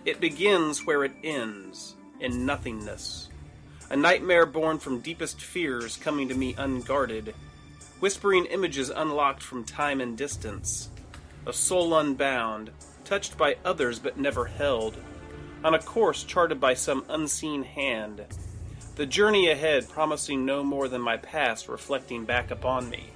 It 0.04 0.20
begins 0.20 0.84
where 0.84 1.04
it 1.04 1.12
ends, 1.22 1.94
in 2.18 2.44
nothingness. 2.44 3.28
A 3.88 3.96
nightmare 3.96 4.46
born 4.46 4.80
from 4.80 4.98
deepest 4.98 5.40
fears 5.40 5.96
coming 5.96 6.28
to 6.28 6.34
me 6.34 6.56
unguarded. 6.58 7.34
Whispering 8.00 8.46
images 8.46 8.90
unlocked 8.90 9.44
from 9.44 9.62
time 9.62 10.00
and 10.00 10.18
distance. 10.18 10.88
A 11.46 11.52
soul 11.52 11.96
unbound, 11.96 12.72
touched 13.04 13.38
by 13.38 13.58
others 13.64 14.00
but 14.00 14.18
never 14.18 14.46
held. 14.46 14.96
On 15.62 15.74
a 15.74 15.78
course 15.78 16.24
charted 16.24 16.58
by 16.58 16.74
some 16.74 17.04
unseen 17.08 17.62
hand. 17.62 18.24
The 18.96 19.06
journey 19.06 19.50
ahead 19.50 19.88
promising 19.88 20.44
no 20.44 20.64
more 20.64 20.88
than 20.88 21.00
my 21.00 21.16
past 21.16 21.68
reflecting 21.68 22.24
back 22.24 22.50
upon 22.50 22.90
me. 22.90 23.10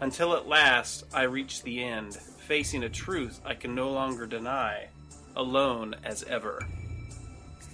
Until 0.00 0.34
at 0.34 0.48
last 0.48 1.04
I 1.12 1.24
reach 1.24 1.62
the 1.62 1.84
end, 1.84 2.14
facing 2.14 2.84
a 2.84 2.88
truth 2.88 3.38
I 3.44 3.52
can 3.52 3.74
no 3.74 3.90
longer 3.90 4.26
deny 4.26 4.88
alone 5.36 5.96
as 6.04 6.22
ever. 6.24 6.66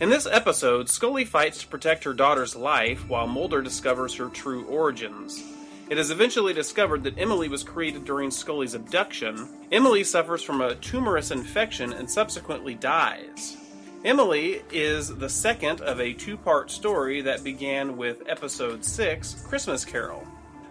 In 0.01 0.11
this 0.11 0.27
episode, 0.27 0.88
Scully 0.88 1.25
fights 1.25 1.61
to 1.61 1.66
protect 1.66 2.05
her 2.05 2.14
daughter's 2.14 2.55
life 2.55 3.09
while 3.09 3.27
Mulder 3.27 3.62
discovers 3.62 4.14
her 4.14 4.29
true 4.29 4.64
origins. 4.66 5.42
It 5.90 5.99
is 5.99 6.11
eventually 6.11 6.53
discovered 6.53 7.03
that 7.05 7.18
Emily 7.18 7.49
was 7.49 7.64
created 7.64 8.05
during 8.05 8.31
Scully's 8.31 8.75
abduction. 8.75 9.49
Emily 9.73 10.05
suffers 10.05 10.42
from 10.42 10.61
a 10.61 10.77
tumorous 10.77 11.31
infection 11.31 11.92
and 11.92 12.09
subsequently 12.09 12.75
dies. 12.75 13.57
Emily 14.05 14.62
is 14.71 15.09
the 15.16 15.29
second 15.29 15.81
of 15.81 16.01
a 16.01 16.12
two 16.12 16.37
part 16.37 16.71
story 16.71 17.23
that 17.23 17.42
began 17.42 17.97
with 17.97 18.23
episode 18.29 18.85
6, 18.85 19.47
Christmas 19.49 19.85
Carol. 19.85 20.25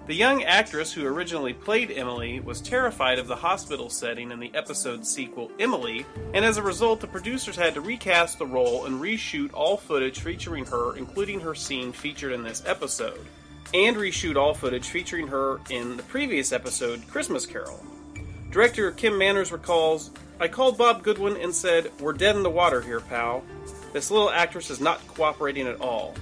The 0.08 0.16
young 0.16 0.42
actress 0.46 0.94
who 0.94 1.06
originally 1.06 1.52
played 1.52 1.92
Emily 1.92 2.40
was 2.40 2.62
terrified 2.62 3.20
of 3.20 3.28
the 3.28 3.36
hospital 3.36 3.90
setting 3.90 4.32
in 4.32 4.40
the 4.40 4.52
episode 4.56 5.06
sequel 5.06 5.52
Emily, 5.60 6.06
and 6.34 6.46
as 6.46 6.56
a 6.56 6.64
result, 6.64 7.02
the 7.02 7.08
producers 7.08 7.58
had 7.58 7.74
to 7.74 7.82
recast 7.82 8.40
the 8.40 8.46
role 8.46 8.86
and 8.86 9.02
reshoot 9.02 9.52
all 9.54 9.76
footage 9.76 10.22
featuring 10.22 10.64
her, 10.64 10.96
including 10.96 11.42
her 11.42 11.54
scene 11.54 11.92
featured 11.92 12.32
in 12.32 12.42
this 12.42 12.64
episode, 12.66 13.20
and 13.74 13.98
reshoot 13.98 14.38
all 14.38 14.54
footage 14.54 14.88
featuring 14.88 15.28
her 15.28 15.60
in 15.70 15.98
the 15.98 16.04
previous 16.04 16.54
episode, 16.54 17.06
Christmas 17.10 17.46
Carol. 17.46 17.86
Director 18.50 18.92
Kim 18.92 19.18
Manners 19.18 19.52
recalls 19.52 20.12
I 20.40 20.48
called 20.48 20.78
Bob 20.78 21.04
Goodwin 21.04 21.36
and 21.36 21.54
said, 21.54 21.92
We're 22.00 22.14
dead 22.14 22.38
in 22.38 22.44
the 22.44 22.50
water 22.50 22.80
here, 22.80 23.02
pal. 23.02 23.44
This 23.92 24.10
little 24.10 24.30
actress 24.30 24.70
is 24.70 24.80
not 24.80 25.06
cooperating 25.10 25.68
at 25.68 25.82
all. 25.82 26.16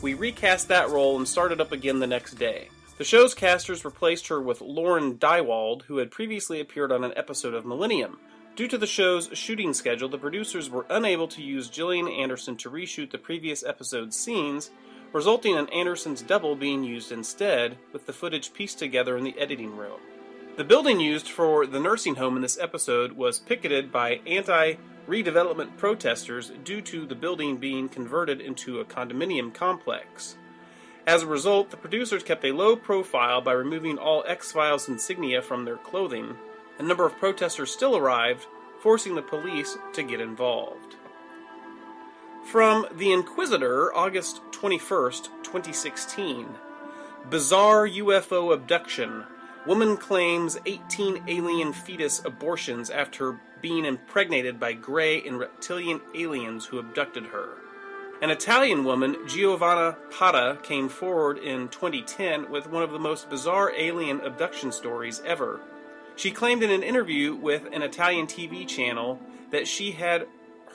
We 0.00 0.14
recast 0.14 0.68
that 0.68 0.88
role 0.88 1.18
and 1.18 1.28
started 1.28 1.60
up 1.60 1.72
again 1.72 1.98
the 1.98 2.06
next 2.06 2.34
day. 2.34 2.70
The 2.98 3.04
show's 3.04 3.32
casters 3.32 3.84
replaced 3.84 4.26
her 4.26 4.40
with 4.42 4.60
Lauren 4.60 5.18
Diewold, 5.18 5.82
who 5.82 5.98
had 5.98 6.10
previously 6.10 6.58
appeared 6.58 6.90
on 6.90 7.04
an 7.04 7.12
episode 7.14 7.54
of 7.54 7.64
Millennium. 7.64 8.18
Due 8.56 8.66
to 8.66 8.76
the 8.76 8.88
show's 8.88 9.30
shooting 9.34 9.72
schedule, 9.72 10.08
the 10.08 10.18
producers 10.18 10.68
were 10.68 10.84
unable 10.90 11.28
to 11.28 11.40
use 11.40 11.68
Gillian 11.68 12.08
Anderson 12.08 12.56
to 12.56 12.68
reshoot 12.68 13.12
the 13.12 13.18
previous 13.18 13.62
episode's 13.62 14.16
scenes, 14.16 14.72
resulting 15.12 15.54
in 15.54 15.68
Anderson's 15.68 16.22
double 16.22 16.56
being 16.56 16.82
used 16.82 17.12
instead, 17.12 17.78
with 17.92 18.04
the 18.04 18.12
footage 18.12 18.52
pieced 18.52 18.80
together 18.80 19.16
in 19.16 19.22
the 19.22 19.38
editing 19.38 19.76
room. 19.76 20.00
The 20.56 20.64
building 20.64 20.98
used 20.98 21.28
for 21.28 21.66
the 21.66 21.78
nursing 21.78 22.16
home 22.16 22.34
in 22.34 22.42
this 22.42 22.58
episode 22.58 23.12
was 23.12 23.38
picketed 23.38 23.92
by 23.92 24.20
anti 24.26 24.74
redevelopment 25.06 25.76
protesters 25.76 26.50
due 26.64 26.80
to 26.82 27.06
the 27.06 27.14
building 27.14 27.58
being 27.58 27.88
converted 27.88 28.40
into 28.40 28.80
a 28.80 28.84
condominium 28.84 29.54
complex. 29.54 30.36
As 31.08 31.22
a 31.22 31.26
result, 31.26 31.70
the 31.70 31.78
producers 31.78 32.22
kept 32.22 32.44
a 32.44 32.52
low 32.52 32.76
profile 32.76 33.40
by 33.40 33.52
removing 33.52 33.96
all 33.96 34.22
X 34.26 34.52
Files 34.52 34.90
insignia 34.90 35.40
from 35.40 35.64
their 35.64 35.78
clothing. 35.78 36.36
A 36.78 36.82
number 36.82 37.06
of 37.06 37.16
protesters 37.16 37.70
still 37.70 37.96
arrived, 37.96 38.46
forcing 38.82 39.14
the 39.14 39.22
police 39.22 39.78
to 39.94 40.02
get 40.02 40.20
involved. 40.20 40.96
From 42.44 42.86
The 42.92 43.06
Inquisitr, 43.06 43.88
August 43.94 44.42
21st, 44.50 45.30
2016. 45.44 46.46
Bizarre 47.30 47.88
UFO 47.88 48.52
abduction. 48.52 49.24
Woman 49.66 49.96
claims 49.96 50.58
18 50.66 51.22
alien 51.26 51.72
fetus 51.72 52.22
abortions 52.22 52.90
after 52.90 53.40
being 53.62 53.86
impregnated 53.86 54.60
by 54.60 54.74
gray 54.74 55.26
and 55.26 55.38
reptilian 55.38 56.02
aliens 56.14 56.66
who 56.66 56.78
abducted 56.78 57.24
her. 57.24 57.56
An 58.20 58.30
Italian 58.30 58.82
woman, 58.82 59.16
Giovanna 59.28 59.96
Podda, 60.10 60.60
came 60.64 60.88
forward 60.88 61.38
in 61.38 61.68
2010 61.68 62.50
with 62.50 62.68
one 62.68 62.82
of 62.82 62.90
the 62.90 62.98
most 62.98 63.30
bizarre 63.30 63.72
alien 63.76 64.20
abduction 64.22 64.72
stories 64.72 65.22
ever. 65.24 65.60
She 66.16 66.32
claimed 66.32 66.64
in 66.64 66.70
an 66.72 66.82
interview 66.82 67.36
with 67.36 67.68
an 67.72 67.82
Italian 67.82 68.26
TV 68.26 68.66
channel 68.66 69.20
that 69.52 69.68
she 69.68 69.92
had 69.92 70.26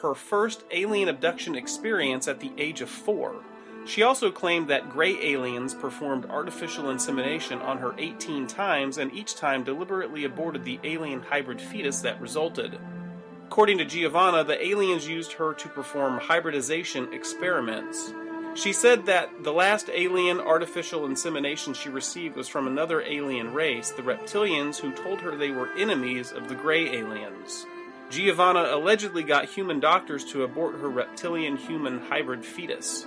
her 0.02 0.16
first 0.16 0.64
alien 0.72 1.10
abduction 1.10 1.56
experience 1.56 2.30
at 2.30 2.40
the 2.40 2.54
age 2.58 2.80
of 2.80 2.90
four. 2.90 3.44
She 3.86 4.04
also 4.04 4.32
claimed 4.32 4.70
that 4.70 4.90
gray 4.90 5.22
aliens 5.34 5.74
performed 5.74 6.26
artificial 6.28 6.92
insemination 6.92 7.60
on 7.60 7.78
her 7.80 7.94
18 7.98 8.48
times 8.48 8.98
and 8.98 9.14
each 9.14 9.36
time 9.36 9.66
deliberately 9.66 10.24
aborted 10.24 10.64
the 10.64 10.80
alien 10.86 11.22
hybrid 11.22 11.60
fetus 11.60 12.00
that 12.00 12.22
resulted. 12.22 12.80
According 13.54 13.78
to 13.78 13.86
Giovanna, 13.86 14.44
the 14.44 14.66
aliens 14.66 15.08
used 15.08 15.34
her 15.34 15.54
to 15.54 15.70
perform 15.70 16.18
hybridization 16.18 17.14
experiments. 17.14 18.12
She 18.56 18.74
said 18.74 19.06
that 19.06 19.44
the 19.44 19.54
last 19.54 19.92
alien 19.94 20.40
artificial 20.40 21.06
insemination 21.06 21.76
she 21.76 21.90
received 21.90 22.36
was 22.36 22.48
from 22.48 22.66
another 22.66 23.04
alien 23.04 23.54
race, 23.54 23.92
the 23.92 24.02
reptilians, 24.02 24.78
who 24.78 24.92
told 24.92 25.22
her 25.22 25.36
they 25.36 25.52
were 25.52 25.72
enemies 25.78 26.32
of 26.32 26.50
the 26.50 26.56
gray 26.56 26.98
aliens. 26.98 27.68
Giovanna 28.10 28.70
allegedly 28.72 29.22
got 29.22 29.46
human 29.46 29.80
doctors 29.80 30.26
to 30.32 30.42
abort 30.42 30.80
her 30.80 30.90
reptilian 30.90 31.56
human 31.56 32.00
hybrid 32.00 32.44
fetus. 32.44 33.06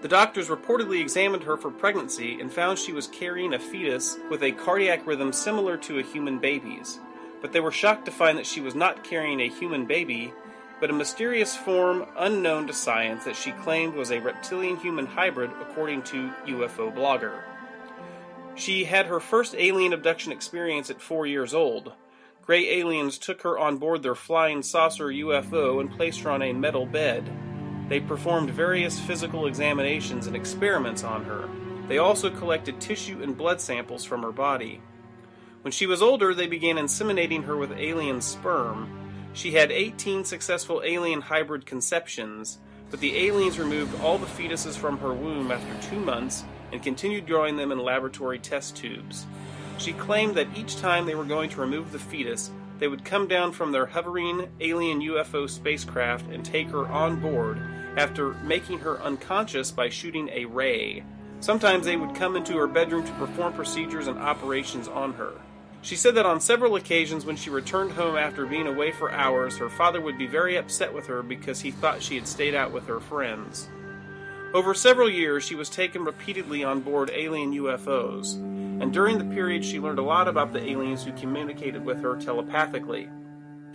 The 0.00 0.08
doctors 0.08 0.48
reportedly 0.48 1.00
examined 1.00 1.44
her 1.44 1.56
for 1.56 1.70
pregnancy 1.70 2.40
and 2.40 2.52
found 2.52 2.80
she 2.80 2.92
was 2.92 3.06
carrying 3.06 3.54
a 3.54 3.60
fetus 3.60 4.18
with 4.28 4.42
a 4.42 4.50
cardiac 4.50 5.06
rhythm 5.06 5.32
similar 5.32 5.76
to 5.76 6.00
a 6.00 6.02
human 6.02 6.40
baby's, 6.40 6.98
but 7.42 7.52
they 7.52 7.60
were 7.60 7.72
shocked 7.72 8.06
to 8.06 8.10
find 8.10 8.38
that 8.38 8.46
she 8.46 8.62
was 8.62 8.74
not 8.74 9.04
carrying 9.04 9.40
a 9.40 9.48
human 9.48 9.84
baby, 9.84 10.32
but 10.80 10.88
a 10.88 10.94
mysterious 10.94 11.54
form 11.54 12.06
unknown 12.16 12.68
to 12.68 12.72
science 12.72 13.24
that 13.24 13.36
she 13.36 13.52
claimed 13.52 13.94
was 13.94 14.10
a 14.10 14.20
reptilian 14.20 14.76
human 14.76 15.06
hybrid, 15.06 15.50
according 15.60 16.02
to 16.02 16.32
UFO 16.46 16.94
Blogger. 16.94 17.42
She 18.54 18.84
had 18.84 19.06
her 19.06 19.20
first 19.20 19.54
alien 19.56 19.92
abduction 19.92 20.32
experience 20.32 20.88
at 20.88 21.00
four 21.00 21.26
years 21.26 21.52
old. 21.52 21.92
Gray 22.42 22.68
aliens 22.80 23.18
took 23.18 23.42
her 23.42 23.58
on 23.58 23.78
board 23.78 24.02
their 24.02 24.14
flying 24.14 24.62
saucer 24.62 25.06
UFO 25.06 25.80
and 25.80 25.90
placed 25.90 26.20
her 26.20 26.30
on 26.30 26.42
a 26.42 26.52
metal 26.52 26.86
bed. 26.86 27.30
They 27.88 28.00
performed 28.00 28.50
various 28.50 28.98
physical 28.98 29.46
examinations 29.46 30.26
and 30.26 30.36
experiments 30.36 31.04
on 31.04 31.24
her. 31.24 31.48
They 31.88 31.98
also 31.98 32.30
collected 32.30 32.80
tissue 32.80 33.22
and 33.22 33.36
blood 33.36 33.60
samples 33.60 34.04
from 34.04 34.22
her 34.22 34.32
body. 34.32 34.80
When 35.62 35.70
she 35.70 35.86
was 35.86 36.02
older, 36.02 36.34
they 36.34 36.48
began 36.48 36.76
inseminating 36.76 37.44
her 37.44 37.56
with 37.56 37.70
alien 37.72 38.20
sperm. 38.20 38.90
She 39.32 39.52
had 39.52 39.70
18 39.70 40.24
successful 40.24 40.82
alien 40.84 41.20
hybrid 41.20 41.66
conceptions, 41.66 42.58
but 42.90 42.98
the 42.98 43.16
aliens 43.26 43.60
removed 43.60 44.00
all 44.00 44.18
the 44.18 44.26
fetuses 44.26 44.76
from 44.76 44.98
her 44.98 45.12
womb 45.12 45.52
after 45.52 45.88
two 45.88 46.00
months 46.00 46.44
and 46.72 46.82
continued 46.82 47.28
growing 47.28 47.56
them 47.56 47.70
in 47.70 47.78
laboratory 47.78 48.40
test 48.40 48.74
tubes. 48.74 49.24
She 49.78 49.92
claimed 49.92 50.34
that 50.34 50.58
each 50.58 50.76
time 50.78 51.06
they 51.06 51.14
were 51.14 51.24
going 51.24 51.48
to 51.50 51.60
remove 51.60 51.92
the 51.92 51.98
fetus, 52.00 52.50
they 52.80 52.88
would 52.88 53.04
come 53.04 53.28
down 53.28 53.52
from 53.52 53.70
their 53.70 53.86
hovering 53.86 54.48
alien 54.60 55.00
UFO 55.00 55.48
spacecraft 55.48 56.26
and 56.32 56.44
take 56.44 56.70
her 56.70 56.88
on 56.88 57.20
board 57.20 57.62
after 57.96 58.34
making 58.42 58.80
her 58.80 59.00
unconscious 59.00 59.70
by 59.70 59.88
shooting 59.88 60.28
a 60.30 60.44
ray. 60.46 61.04
Sometimes 61.38 61.84
they 61.84 61.96
would 61.96 62.16
come 62.16 62.34
into 62.34 62.56
her 62.56 62.66
bedroom 62.66 63.04
to 63.04 63.12
perform 63.12 63.52
procedures 63.52 64.08
and 64.08 64.18
operations 64.18 64.88
on 64.88 65.12
her. 65.14 65.32
She 65.82 65.96
said 65.96 66.14
that 66.14 66.26
on 66.26 66.40
several 66.40 66.76
occasions 66.76 67.26
when 67.26 67.34
she 67.34 67.50
returned 67.50 67.92
home 67.92 68.16
after 68.16 68.46
being 68.46 68.68
away 68.68 68.92
for 68.92 69.10
hours, 69.10 69.56
her 69.58 69.68
father 69.68 70.00
would 70.00 70.16
be 70.16 70.28
very 70.28 70.56
upset 70.56 70.94
with 70.94 71.06
her 71.08 71.22
because 71.22 71.60
he 71.60 71.72
thought 71.72 72.02
she 72.02 72.14
had 72.14 72.28
stayed 72.28 72.54
out 72.54 72.72
with 72.72 72.86
her 72.86 73.00
friends. 73.00 73.68
Over 74.54 74.74
several 74.74 75.10
years, 75.10 75.44
she 75.44 75.56
was 75.56 75.68
taken 75.68 76.04
repeatedly 76.04 76.62
on 76.62 76.80
board 76.80 77.10
alien 77.12 77.52
UFOs, 77.52 78.36
and 78.36 78.92
during 78.92 79.18
the 79.18 79.34
period, 79.34 79.64
she 79.64 79.80
learned 79.80 79.98
a 79.98 80.02
lot 80.02 80.28
about 80.28 80.52
the 80.52 80.62
aliens 80.62 81.02
who 81.02 81.12
communicated 81.12 81.84
with 81.84 82.00
her 82.00 82.16
telepathically. 82.16 83.08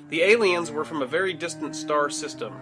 The 0.09 0.21
aliens 0.21 0.71
were 0.71 0.85
from 0.85 1.01
a 1.01 1.07
very 1.07 1.33
distant 1.33 1.75
star 1.75 2.09
system, 2.09 2.53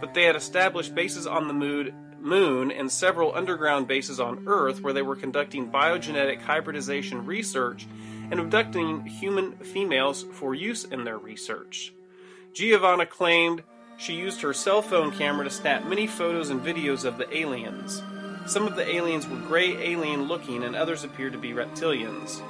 but 0.00 0.12
they 0.12 0.24
had 0.24 0.36
established 0.36 0.94
bases 0.94 1.26
on 1.26 1.48
the 1.48 1.54
moon, 1.54 1.94
moon 2.20 2.70
and 2.70 2.90
several 2.90 3.34
underground 3.34 3.86
bases 3.88 4.20
on 4.20 4.42
Earth 4.46 4.82
where 4.82 4.92
they 4.92 5.02
were 5.02 5.16
conducting 5.16 5.70
biogenetic 5.70 6.42
hybridization 6.42 7.24
research 7.24 7.86
and 8.30 8.40
abducting 8.40 9.04
human 9.06 9.52
females 9.56 10.24
for 10.32 10.54
use 10.54 10.84
in 10.84 11.04
their 11.04 11.18
research. 11.18 11.92
Giovanna 12.52 13.06
claimed 13.06 13.62
she 13.96 14.14
used 14.14 14.40
her 14.40 14.54
cell 14.54 14.82
phone 14.82 15.12
camera 15.12 15.44
to 15.44 15.50
snap 15.50 15.84
many 15.84 16.06
photos 16.06 16.50
and 16.50 16.60
videos 16.60 17.04
of 17.04 17.18
the 17.18 17.36
aliens. 17.36 18.02
Some 18.46 18.66
of 18.66 18.74
the 18.74 18.88
aliens 18.88 19.28
were 19.28 19.36
gray 19.36 19.76
alien 19.76 20.26
looking, 20.26 20.64
and 20.64 20.74
others 20.74 21.04
appeared 21.04 21.34
to 21.34 21.38
be 21.38 21.52
reptilians. 21.52 22.40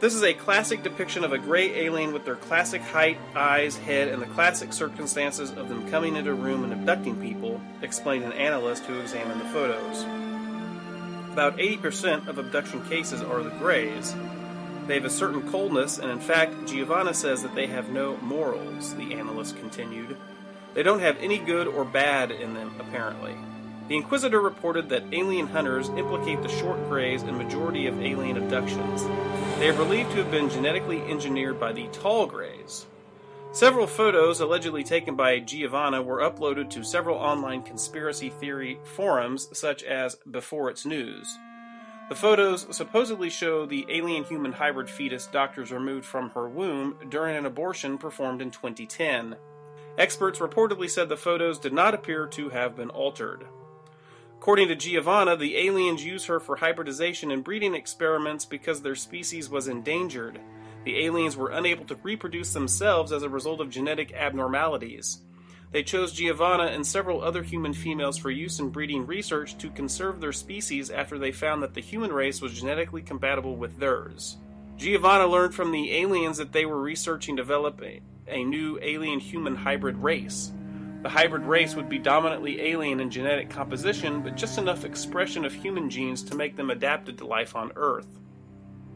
This 0.00 0.14
is 0.14 0.22
a 0.22 0.34
classic 0.34 0.82
depiction 0.82 1.22
of 1.22 1.32
a 1.32 1.38
gray 1.38 1.84
alien 1.84 2.12
with 2.12 2.24
their 2.24 2.36
classic 2.36 2.82
height, 2.82 3.18
eyes, 3.34 3.76
head, 3.76 4.08
and 4.08 4.20
the 4.20 4.26
classic 4.26 4.72
circumstances 4.72 5.50
of 5.50 5.68
them 5.68 5.88
coming 5.90 6.16
into 6.16 6.30
a 6.30 6.34
room 6.34 6.64
and 6.64 6.72
abducting 6.72 7.20
people, 7.20 7.60
explained 7.80 8.24
an 8.24 8.32
analyst 8.32 8.84
who 8.84 8.98
examined 9.00 9.40
the 9.40 9.46
photos. 9.46 10.02
About 11.32 11.58
80% 11.58 12.26
of 12.28 12.38
abduction 12.38 12.84
cases 12.86 13.22
are 13.22 13.42
the 13.42 13.50
grays. 13.50 14.14
They 14.86 14.94
have 14.94 15.04
a 15.06 15.10
certain 15.10 15.50
coldness, 15.50 15.98
and 15.98 16.10
in 16.10 16.20
fact, 16.20 16.66
Giovanna 16.66 17.14
says 17.14 17.42
that 17.42 17.54
they 17.54 17.66
have 17.68 17.88
no 17.88 18.18
morals, 18.18 18.94
the 18.94 19.14
analyst 19.14 19.56
continued. 19.56 20.16
They 20.74 20.82
don't 20.82 21.00
have 21.00 21.16
any 21.20 21.38
good 21.38 21.66
or 21.66 21.84
bad 21.84 22.30
in 22.30 22.52
them, 22.52 22.74
apparently. 22.78 23.34
The 23.88 24.00
Inquisitr 24.00 24.42
reported 24.42 24.88
that 24.88 25.04
alien 25.12 25.46
hunters 25.46 25.88
implicate 25.90 26.42
the 26.42 26.48
short 26.48 26.78
grays 26.88 27.22
in 27.22 27.36
majority 27.36 27.86
of 27.86 28.00
alien 28.00 28.36
abductions. 28.36 29.04
They 29.58 29.68
are 29.68 29.74
believed 29.74 30.10
to 30.12 30.16
have 30.18 30.30
been 30.30 30.50
genetically 30.50 31.00
engineered 31.02 31.60
by 31.60 31.72
the 31.72 31.86
tall 31.88 32.26
grays. 32.26 32.86
Several 33.52 33.86
photos 33.86 34.40
allegedly 34.40 34.84
taken 34.84 35.14
by 35.14 35.38
Giovanna 35.38 36.02
were 36.02 36.28
uploaded 36.28 36.70
to 36.70 36.82
several 36.82 37.16
online 37.16 37.62
conspiracy 37.62 38.28
theory 38.28 38.80
forums, 38.82 39.48
such 39.56 39.82
as 39.84 40.16
Before 40.30 40.70
It's 40.70 40.84
News. 40.84 41.38
The 42.10 42.14
photos 42.14 42.66
supposedly 42.76 43.30
show 43.30 43.64
the 43.64 43.86
alien 43.88 44.24
human 44.24 44.52
hybrid 44.52 44.90
fetus 44.90 45.26
doctors 45.26 45.72
removed 45.72 46.04
from 46.04 46.30
her 46.30 46.46
womb 46.46 46.98
during 47.08 47.34
an 47.34 47.46
abortion 47.46 47.96
performed 47.96 48.42
in 48.42 48.50
2010. 48.50 49.36
Experts 49.96 50.38
reportedly 50.38 50.90
said 50.90 51.08
the 51.08 51.16
photos 51.16 51.58
did 51.58 51.72
not 51.72 51.94
appear 51.94 52.26
to 52.26 52.50
have 52.50 52.76
been 52.76 52.90
altered. 52.90 53.46
According 54.36 54.68
to 54.68 54.76
Giovanna, 54.76 55.34
the 55.34 55.56
aliens 55.56 56.04
use 56.04 56.26
her 56.26 56.40
for 56.40 56.56
hybridization 56.56 57.30
and 57.30 57.42
breeding 57.42 57.74
experiments 57.74 58.44
because 58.44 58.82
their 58.82 58.94
species 58.94 59.48
was 59.48 59.66
endangered. 59.66 60.38
The 60.84 61.06
aliens 61.06 61.38
were 61.38 61.52
unable 61.52 61.86
to 61.86 61.96
reproduce 62.02 62.52
themselves 62.52 63.12
as 63.12 63.22
a 63.22 63.30
result 63.30 63.62
of 63.62 63.70
genetic 63.70 64.12
abnormalities. 64.12 65.22
They 65.74 65.82
chose 65.82 66.12
Giovanna 66.12 66.66
and 66.66 66.86
several 66.86 67.20
other 67.20 67.42
human 67.42 67.72
females 67.72 68.16
for 68.16 68.30
use 68.30 68.60
in 68.60 68.68
breeding 68.68 69.04
research 69.06 69.58
to 69.58 69.70
conserve 69.70 70.20
their 70.20 70.32
species 70.32 70.88
after 70.88 71.18
they 71.18 71.32
found 71.32 71.64
that 71.64 71.74
the 71.74 71.80
human 71.80 72.12
race 72.12 72.40
was 72.40 72.54
genetically 72.54 73.02
compatible 73.02 73.56
with 73.56 73.76
theirs. 73.76 74.36
Giovanna 74.76 75.26
learned 75.26 75.52
from 75.52 75.72
the 75.72 75.90
aliens 75.96 76.36
that 76.36 76.52
they 76.52 76.64
were 76.64 76.80
researching 76.80 77.34
developing 77.34 78.02
a 78.28 78.44
new 78.44 78.78
alien 78.82 79.18
human 79.18 79.56
hybrid 79.56 79.96
race. 79.96 80.52
The 81.02 81.08
hybrid 81.08 81.42
race 81.42 81.74
would 81.74 81.88
be 81.88 81.98
dominantly 81.98 82.60
alien 82.60 83.00
in 83.00 83.10
genetic 83.10 83.50
composition, 83.50 84.22
but 84.22 84.36
just 84.36 84.58
enough 84.58 84.84
expression 84.84 85.44
of 85.44 85.52
human 85.52 85.90
genes 85.90 86.22
to 86.22 86.36
make 86.36 86.54
them 86.54 86.70
adapted 86.70 87.18
to 87.18 87.26
life 87.26 87.56
on 87.56 87.72
Earth. 87.74 88.20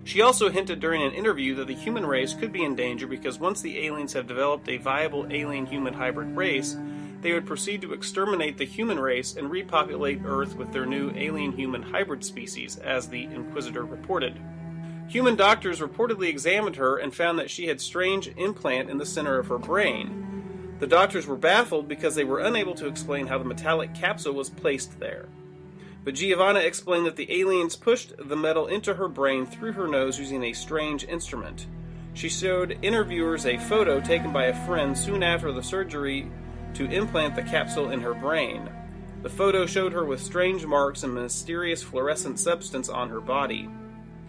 She 0.04 0.22
also 0.22 0.48
hinted 0.48 0.80
during 0.80 1.02
an 1.02 1.12
interview 1.12 1.54
that 1.56 1.66
the 1.66 1.74
human 1.74 2.06
race 2.06 2.32
could 2.32 2.52
be 2.52 2.64
in 2.64 2.74
danger 2.74 3.06
because 3.06 3.38
once 3.38 3.60
the 3.60 3.86
aliens 3.86 4.14
have 4.14 4.26
developed 4.26 4.68
a 4.68 4.78
viable 4.78 5.26
alien 5.30 5.66
human 5.66 5.92
hybrid 5.92 6.34
race, 6.36 6.76
they 7.20 7.32
would 7.32 7.46
proceed 7.46 7.82
to 7.82 7.92
exterminate 7.92 8.58
the 8.58 8.64
human 8.64 8.98
race 8.98 9.36
and 9.36 9.50
repopulate 9.50 10.22
Earth 10.24 10.56
with 10.56 10.72
their 10.72 10.86
new 10.86 11.10
alien 11.16 11.52
human 11.52 11.82
hybrid 11.82 12.24
species, 12.24 12.78
as 12.78 13.08
the 13.08 13.26
Inquisitr 13.26 13.90
reported. 13.90 14.40
Human 15.08 15.36
doctors 15.36 15.80
reportedly 15.80 16.28
examined 16.28 16.76
her 16.76 16.96
and 16.96 17.14
found 17.14 17.38
that 17.38 17.50
she 17.50 17.66
had 17.66 17.80
strange 17.80 18.28
implant 18.36 18.90
in 18.90 18.98
the 18.98 19.06
center 19.06 19.38
of 19.38 19.48
her 19.48 19.58
brain. 19.58 20.76
The 20.78 20.86
doctors 20.86 21.26
were 21.26 21.36
baffled 21.36 21.88
because 21.88 22.14
they 22.14 22.24
were 22.24 22.38
unable 22.38 22.74
to 22.76 22.86
explain 22.86 23.26
how 23.26 23.38
the 23.38 23.44
metallic 23.44 23.94
capsule 23.94 24.34
was 24.34 24.50
placed 24.50 25.00
there. 25.00 25.26
But 26.08 26.14
Giovanna 26.14 26.60
explained 26.60 27.04
that 27.04 27.16
the 27.16 27.38
aliens 27.38 27.76
pushed 27.76 28.14
the 28.16 28.34
metal 28.34 28.66
into 28.66 28.94
her 28.94 29.08
brain 29.08 29.44
through 29.44 29.72
her 29.72 29.86
nose 29.86 30.18
using 30.18 30.42
a 30.42 30.54
strange 30.54 31.04
instrument. 31.04 31.66
She 32.14 32.30
showed 32.30 32.78
interviewers 32.80 33.44
a 33.44 33.58
photo 33.58 34.00
taken 34.00 34.32
by 34.32 34.46
a 34.46 34.66
friend 34.66 34.96
soon 34.96 35.22
after 35.22 35.52
the 35.52 35.62
surgery 35.62 36.30
to 36.72 36.90
implant 36.90 37.36
the 37.36 37.42
capsule 37.42 37.90
in 37.90 38.00
her 38.00 38.14
brain. 38.14 38.70
The 39.20 39.28
photo 39.28 39.66
showed 39.66 39.92
her 39.92 40.06
with 40.06 40.22
strange 40.22 40.64
marks 40.64 41.02
and 41.02 41.12
mysterious 41.12 41.82
fluorescent 41.82 42.40
substance 42.40 42.88
on 42.88 43.10
her 43.10 43.20
body. 43.20 43.68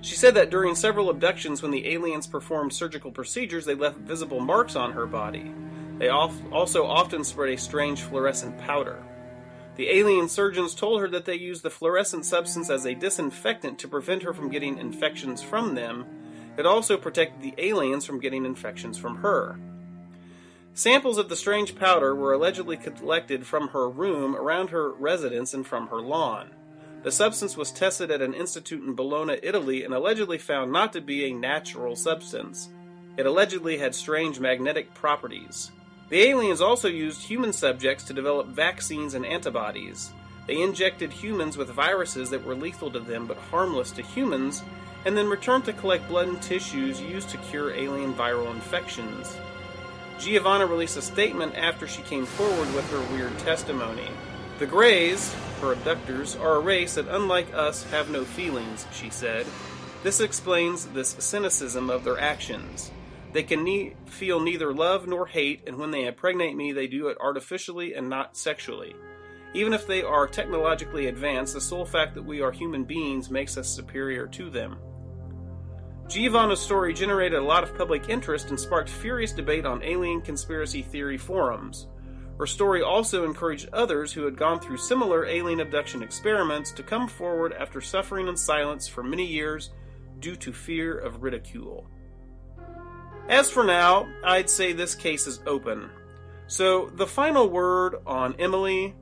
She 0.02 0.16
said 0.16 0.36
that 0.36 0.50
during 0.50 0.76
several 0.76 1.10
abductions, 1.10 1.62
when 1.62 1.72
the 1.72 1.88
aliens 1.88 2.28
performed 2.28 2.74
surgical 2.74 3.10
procedures, 3.10 3.64
they 3.64 3.74
left 3.74 4.00
visible 4.00 4.42
marks 4.42 4.76
on 4.76 4.92
her 4.92 5.06
body. 5.06 5.56
They 5.98 6.10
also 6.10 6.86
often 6.86 7.24
spread 7.24 7.54
a 7.54 7.58
strange 7.58 8.02
fluorescent 8.02 8.58
powder. 8.58 9.02
The 9.80 9.96
alien 9.96 10.28
surgeons 10.28 10.76
told 10.76 11.00
her 11.00 11.08
that 11.08 11.24
they 11.24 11.38
used 11.38 11.64
the 11.64 11.70
fluorescent 11.70 12.26
substance 12.26 12.70
as 12.70 12.86
a 12.86 12.94
disinfectant 12.94 13.80
to 13.80 13.88
prevent 13.88 14.24
her 14.24 14.34
from 14.34 14.50
getting 14.50 14.78
infections 14.78 15.42
from 15.42 15.74
them. 15.74 16.06
It 16.58 16.66
also 16.66 16.98
protected 16.98 17.42
the 17.42 17.54
aliens 17.58 18.04
from 18.04 18.20
getting 18.20 18.44
infections 18.44 18.98
from 18.98 19.20
her. 19.20 19.58
Samples 20.74 21.18
of 21.18 21.30
the 21.30 21.38
strange 21.38 21.76
powder 21.78 22.14
were 22.14 22.34
allegedly 22.34 22.76
collected 22.76 23.48
from 23.48 23.70
her 23.70 23.90
room, 23.90 24.36
around 24.36 24.72
her 24.72 24.92
residence, 24.92 25.54
and 25.54 25.66
from 25.66 25.88
her 25.88 26.02
lawn. 26.02 26.50
The 27.04 27.12
substance 27.14 27.56
was 27.56 27.72
tested 27.72 28.12
at 28.12 28.22
an 28.22 28.34
institute 28.34 28.84
in 28.84 28.96
Bologna, 28.96 29.40
Italy, 29.42 29.86
and 29.86 29.94
allegedly 29.94 30.40
found 30.40 30.74
not 30.74 30.92
to 30.92 31.00
be 31.00 31.24
a 31.24 31.34
natural 31.34 31.96
substance. 31.96 32.68
It 33.16 33.26
allegedly 33.26 33.78
had 33.78 33.96
strange 33.96 34.42
magnetic 34.42 34.94
properties. 34.94 35.72
The 36.10 36.22
aliens 36.24 36.60
also 36.60 36.88
used 36.88 37.22
human 37.22 37.54
subjects 37.54 38.04
to 38.06 38.14
develop 38.14 38.48
vaccines 38.48 39.14
and 39.14 39.26
antibodies. 39.26 40.12
They 40.48 40.62
injected 40.62 41.14
humans 41.14 41.56
with 41.56 41.70
viruses 41.70 42.32
that 42.32 42.44
were 42.44 42.56
lethal 42.56 42.90
to 42.92 43.00
them 43.00 43.28
but 43.28 43.38
harmless 43.38 43.92
to 43.92 44.02
humans, 44.02 44.64
and 45.06 45.16
then 45.16 45.30
returned 45.30 45.66
to 45.66 45.74
collect 45.74 46.08
blood 46.08 46.28
and 46.28 46.42
tissues 46.42 47.00
used 47.00 47.30
to 47.30 47.38
cure 47.38 47.72
alien 47.72 48.14
viral 48.16 48.52
infections. 48.52 49.38
Giovanna 50.18 50.66
released 50.66 50.98
a 50.98 51.02
statement 51.02 51.56
after 51.56 51.88
she 51.88 52.02
came 52.02 52.26
forward 52.26 52.74
with 52.74 52.90
her 52.92 53.16
weird 53.16 53.38
testimony. 53.40 54.10
The 54.58 54.66
Greys, 54.66 55.34
her 55.62 55.72
abductors, 55.74 56.36
are 56.36 56.56
a 56.56 56.60
race 56.60 56.96
that, 56.96 57.08
unlike 57.08 57.54
us, 57.54 57.84
have 57.92 58.10
no 58.10 58.26
feelings, 58.26 58.86
she 58.92 59.10
said. 59.10 59.46
This 60.04 60.20
explains 60.20 60.88
this 60.88 61.16
cynicism 61.20 61.90
of 61.90 62.04
their 62.04 62.20
actions. 62.20 62.92
They 63.32 63.44
can 63.44 63.64
ne- 63.64 63.96
feel 64.06 64.40
neither 64.40 64.74
love 64.74 65.08
nor 65.08 65.28
hate, 65.28 65.64
and 65.68 65.78
when 65.78 65.92
they 65.92 66.06
impregnate 66.06 66.56
me, 66.56 66.72
they 66.72 66.88
do 66.88 67.08
it 67.08 67.18
artificially 67.20 67.94
and 67.94 68.10
not 68.10 68.36
sexually. 68.36 68.96
Even 69.54 69.74
if 69.74 69.88
they 69.88 70.04
are 70.04 70.28
technologically 70.28 71.08
advanced, 71.08 71.54
the 71.54 71.62
sole 71.62 71.86
fact 71.86 72.16
that 72.16 72.26
we 72.26 72.42
are 72.42 72.52
human 72.52 72.84
beings 72.84 73.30
makes 73.30 73.58
us 73.58 73.68
superior 73.68 74.28
to 74.28 74.50
them. 74.50 74.78
Giovanna's 76.08 76.60
story 76.60 76.94
generated 76.94 77.38
a 77.38 77.44
lot 77.44 77.64
of 77.64 77.78
public 77.78 78.10
interest 78.10 78.50
and 78.50 78.60
sparked 78.60 78.90
furious 78.90 79.32
debate 79.32 79.66
on 79.66 79.84
alien 79.84 80.22
conspiracy 80.22 80.82
theory 80.82 81.18
forums. 81.20 81.88
Her 82.40 82.48
story 82.48 82.82
also 82.82 83.26
encouraged 83.26 83.70
others 83.74 84.12
who 84.14 84.24
had 84.24 84.38
gone 84.38 84.60
through 84.60 84.78
similar 84.78 85.26
alien 85.26 85.60
abduction 85.60 86.02
experiments 86.02 86.72
to 86.72 86.84
come 86.84 87.08
forward 87.08 87.54
after 87.54 87.80
suffering 87.82 88.28
in 88.28 88.38
silence 88.38 88.88
for 88.88 89.04
many 89.04 89.26
years 89.26 89.72
due 90.20 90.36
to 90.38 90.54
fear 90.54 90.98
of 90.98 91.22
ridicule. 91.22 91.88
As 93.30 93.52
for 93.52 93.64
now, 93.64 94.08
I'd 94.24 94.50
say 94.50 94.74
this 94.74 94.96
case 94.96 95.28
is 95.28 95.40
open. 95.46 95.92
So, 96.48 96.90
the 96.96 97.06
final 97.06 97.48
word 97.48 97.98
on 98.08 98.34
Emily 98.40 98.96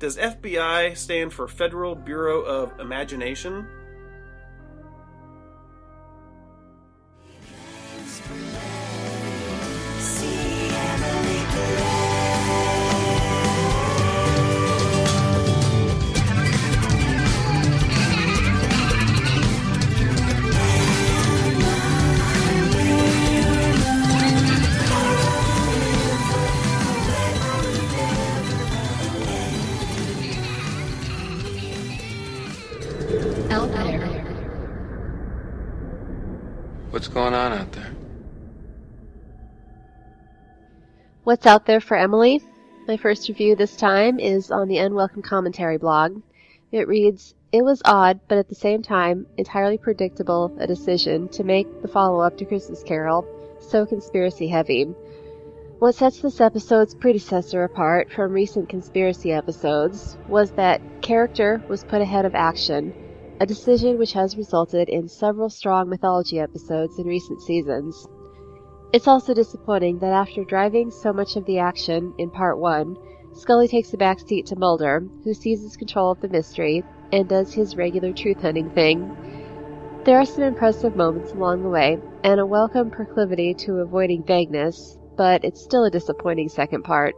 does 0.00 0.16
FBI 0.16 0.96
stand 0.96 1.32
for 1.32 1.46
Federal 1.46 1.94
Bureau 1.94 2.40
of 2.40 2.80
Imagination? 2.80 3.64
What's 37.04 37.12
going 37.12 37.34
on 37.34 37.52
out 37.52 37.70
there? 37.72 37.92
What's 41.24 41.44
out 41.44 41.66
there 41.66 41.82
for 41.82 41.98
Emily? 41.98 42.40
My 42.88 42.96
first 42.96 43.28
review 43.28 43.54
this 43.56 43.76
time 43.76 44.18
is 44.18 44.50
on 44.50 44.68
the 44.68 44.78
Unwelcome 44.78 45.20
Commentary 45.20 45.76
blog. 45.76 46.22
It 46.72 46.88
reads, 46.88 47.34
It 47.52 47.62
was 47.62 47.82
odd, 47.84 48.20
but 48.26 48.38
at 48.38 48.48
the 48.48 48.54
same 48.54 48.80
time, 48.80 49.26
entirely 49.36 49.76
predictable 49.76 50.56
a 50.58 50.66
decision 50.66 51.28
to 51.32 51.44
make 51.44 51.82
the 51.82 51.88
follow 51.88 52.20
up 52.20 52.38
to 52.38 52.46
Christmas 52.46 52.82
Carol 52.82 53.26
so 53.60 53.84
conspiracy 53.84 54.48
heavy. 54.48 54.84
What 55.80 55.96
sets 55.96 56.22
this 56.22 56.40
episode's 56.40 56.94
predecessor 56.94 57.64
apart 57.64 58.10
from 58.12 58.32
recent 58.32 58.70
conspiracy 58.70 59.30
episodes 59.30 60.16
was 60.26 60.52
that 60.52 60.80
character 61.02 61.62
was 61.68 61.84
put 61.84 62.00
ahead 62.00 62.24
of 62.24 62.34
action, 62.34 62.94
a 63.40 63.46
decision 63.46 63.98
which 63.98 64.12
has 64.12 64.36
resulted 64.36 64.88
in 64.88 65.08
several 65.08 65.50
strong 65.50 65.88
mythology 65.88 66.38
episodes 66.38 66.98
in 66.98 67.06
recent 67.06 67.40
seasons. 67.42 68.06
It's 68.92 69.08
also 69.08 69.34
disappointing 69.34 69.98
that 69.98 70.12
after 70.12 70.44
driving 70.44 70.90
so 70.90 71.12
much 71.12 71.34
of 71.34 71.44
the 71.44 71.58
action 71.58 72.14
in 72.18 72.30
part 72.30 72.58
1, 72.58 72.96
Scully 73.32 73.66
takes 73.66 73.92
a 73.92 73.96
back 73.96 74.20
seat 74.20 74.46
to 74.46 74.56
Mulder, 74.56 75.04
who 75.24 75.34
seizes 75.34 75.76
control 75.76 76.12
of 76.12 76.20
the 76.20 76.28
mystery 76.28 76.84
and 77.12 77.28
does 77.28 77.52
his 77.52 77.76
regular 77.76 78.12
truth 78.12 78.40
hunting 78.40 78.70
thing. 78.70 79.10
There 80.04 80.20
are 80.20 80.24
some 80.24 80.44
impressive 80.44 80.94
moments 80.94 81.32
along 81.32 81.62
the 81.62 81.68
way, 81.68 81.98
and 82.22 82.38
a 82.38 82.46
welcome 82.46 82.90
proclivity 82.90 83.52
to 83.54 83.78
avoiding 83.78 84.22
vagueness, 84.22 84.96
but 85.16 85.44
it's 85.44 85.64
still 85.64 85.84
a 85.84 85.90
disappointing 85.90 86.48
second 86.48 86.84
part. 86.84 87.16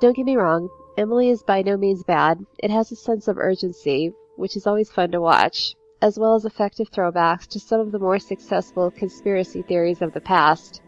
Don't 0.00 0.14
get 0.14 0.24
me 0.24 0.36
wrong, 0.36 0.68
Emily 0.96 1.30
is 1.30 1.42
by 1.42 1.62
no 1.62 1.76
means 1.76 2.04
bad. 2.04 2.38
It 2.58 2.70
has 2.70 2.92
a 2.92 2.96
sense 2.96 3.26
of 3.26 3.38
urgency, 3.38 4.12
which 4.36 4.56
is 4.56 4.66
always 4.66 4.90
fun 4.90 5.10
to 5.10 5.20
watch, 5.20 5.74
as 6.00 6.18
well 6.18 6.34
as 6.34 6.44
effective 6.44 6.90
throwbacks 6.90 7.46
to 7.46 7.58
some 7.58 7.80
of 7.80 7.90
the 7.90 7.98
more 7.98 8.18
successful 8.18 8.90
conspiracy 8.90 9.62
theories 9.62 10.02
of 10.02 10.12
the 10.12 10.20
past, 10.20 10.80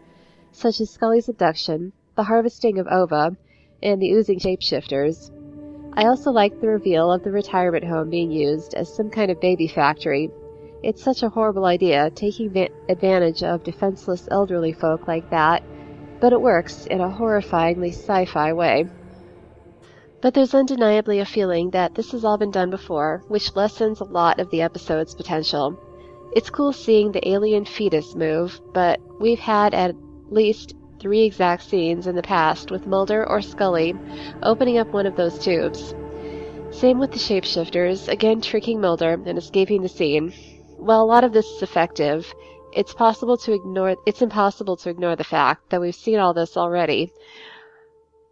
such 0.51 0.79
as 0.79 0.89
Scully's 0.89 1.29
abduction, 1.29 1.91
the 2.15 2.23
harvesting 2.23 2.77
of 2.79 2.87
ova, 2.87 3.35
and 3.81 4.01
the 4.01 4.11
oozing 4.11 4.39
shapeshifters. 4.39 5.31
I 5.93 6.05
also 6.05 6.31
like 6.31 6.59
the 6.59 6.67
reveal 6.67 7.11
of 7.11 7.23
the 7.23 7.31
retirement 7.31 7.83
home 7.83 8.09
being 8.09 8.31
used 8.31 8.73
as 8.73 8.93
some 8.93 9.09
kind 9.09 9.31
of 9.31 9.41
baby 9.41 9.67
factory. 9.67 10.29
It's 10.83 11.03
such 11.03 11.23
a 11.23 11.29
horrible 11.29 11.65
idea, 11.65 12.09
taking 12.11 12.51
va- 12.51 12.69
advantage 12.87 13.43
of 13.43 13.63
defenseless 13.63 14.27
elderly 14.31 14.71
folk 14.71 15.07
like 15.07 15.29
that, 15.31 15.63
but 16.19 16.33
it 16.33 16.41
works 16.41 16.85
in 16.85 17.01
a 17.01 17.09
horrifyingly 17.09 17.89
sci 17.89 18.25
fi 18.25 18.53
way. 18.53 18.87
But 20.21 20.33
there's 20.33 20.53
undeniably 20.53 21.19
a 21.19 21.25
feeling 21.25 21.69
that 21.69 21.95
this 21.95 22.11
has 22.11 22.25
all 22.25 22.37
been 22.37 22.51
done 22.51 22.69
before, 22.69 23.23
which 23.29 23.55
lessens 23.55 24.01
a 24.01 24.05
lot 24.05 24.39
of 24.39 24.49
the 24.49 24.61
episode's 24.61 25.15
potential. 25.15 25.79
It's 26.33 26.49
cool 26.49 26.73
seeing 26.73 27.11
the 27.11 27.27
alien 27.27 27.65
fetus 27.65 28.15
move, 28.15 28.59
but 28.73 28.99
we've 29.19 29.39
had 29.39 29.73
at 29.73 29.95
least 30.29 30.75
three 30.99 31.23
exact 31.23 31.63
scenes 31.63 32.05
in 32.05 32.15
the 32.15 32.21
past 32.21 32.69
with 32.69 32.85
Mulder 32.85 33.27
or 33.27 33.41
Scully 33.41 33.95
opening 34.43 34.77
up 34.77 34.89
one 34.89 35.05
of 35.05 35.15
those 35.15 35.39
tubes. 35.39 35.95
Same 36.71 36.99
with 36.99 37.13
the 37.13 37.17
shapeshifters, 37.17 38.09
again 38.09 38.41
tricking 38.41 38.81
Mulder 38.81 39.13
and 39.25 39.37
escaping 39.37 39.81
the 39.81 39.89
scene. 39.89 40.33
While 40.77 41.01
a 41.01 41.05
lot 41.05 41.23
of 41.23 41.31
this 41.31 41.47
is 41.47 41.63
effective, 41.63 42.31
it's 42.73 42.93
possible 42.93 43.37
to 43.37 43.53
ignore 43.53 43.95
it's 44.05 44.21
impossible 44.21 44.75
to 44.77 44.89
ignore 44.89 45.15
the 45.15 45.23
fact 45.23 45.69
that 45.69 45.81
we've 45.81 45.95
seen 45.95 46.19
all 46.19 46.33
this 46.33 46.57
already. 46.57 47.11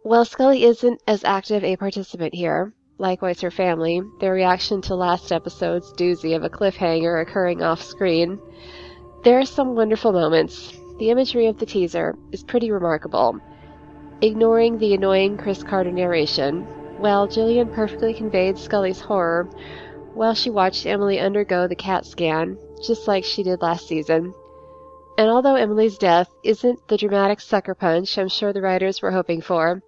While 0.04 0.24
Scully 0.24 0.64
isn't 0.64 1.02
as 1.06 1.22
active 1.24 1.62
a 1.62 1.76
participant 1.76 2.32
here, 2.32 2.72
likewise 2.96 3.42
her 3.42 3.50
family, 3.50 4.00
their 4.20 4.32
reaction 4.32 4.80
to 4.82 4.94
last 4.94 5.32
episode's 5.32 5.92
doozy 5.92 6.34
of 6.34 6.44
a 6.44 6.48
cliffhanger 6.48 7.20
occurring 7.20 7.62
off 7.62 7.82
screen, 7.82 8.38
there 9.22 9.38
are 9.38 9.44
some 9.44 9.74
wonderful 9.74 10.12
moments. 10.12 10.72
The 10.98 11.10
imagery 11.10 11.46
of 11.46 11.58
the 11.58 11.66
teaser 11.66 12.16
is 12.32 12.42
pretty 12.42 12.70
remarkable. 12.70 13.38
Ignoring 14.22 14.78
the 14.78 14.94
annoying 14.94 15.36
Chris 15.36 15.62
Carter 15.62 15.92
narration, 15.92 16.62
while 16.98 17.26
Gillian 17.26 17.68
perfectly 17.68 18.14
conveyed 18.14 18.56
Scully's 18.56 19.00
horror 19.00 19.50
while 20.14 20.32
she 20.32 20.48
watched 20.48 20.86
Emily 20.86 21.20
undergo 21.20 21.66
the 21.66 21.76
CAT 21.76 22.06
scan, 22.06 22.56
just 22.82 23.08
like 23.08 23.24
she 23.24 23.42
did 23.42 23.60
last 23.60 23.86
season. 23.88 24.32
And 25.18 25.28
although 25.28 25.56
Emily's 25.56 25.98
death 25.98 26.28
isn't 26.44 26.86
the 26.88 26.96
dramatic 26.96 27.40
sucker 27.40 27.74
punch 27.74 28.16
I'm 28.16 28.28
sure 28.28 28.52
the 28.52 28.62
writers 28.62 29.02
were 29.02 29.10
hoping 29.10 29.40
for, 29.40 29.82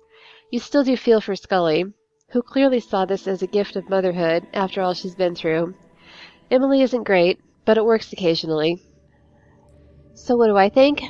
you 0.51 0.59
still 0.59 0.83
do 0.85 0.97
feel 0.97 1.21
for 1.21 1.37
Scully, 1.37 1.85
who 2.31 2.43
clearly 2.43 2.81
saw 2.81 3.05
this 3.05 3.29
as 3.29 3.43
a 3.43 3.47
gift 3.47 3.77
of 3.77 3.89
motherhood 3.89 4.47
after 4.53 4.83
all 4.83 4.95
she's 4.95 5.15
been 5.15 5.35
through. 5.35 5.75
Emily 6.51 6.83
isn't 6.83 7.05
great, 7.05 7.39
but 7.65 7.77
it 7.77 7.85
works 7.85 8.13
occasionally. 8.13 8.83
So, 10.15 10.37
what 10.37 10.49
do 10.49 10.57
I 10.57 10.69
think? 10.69 11.03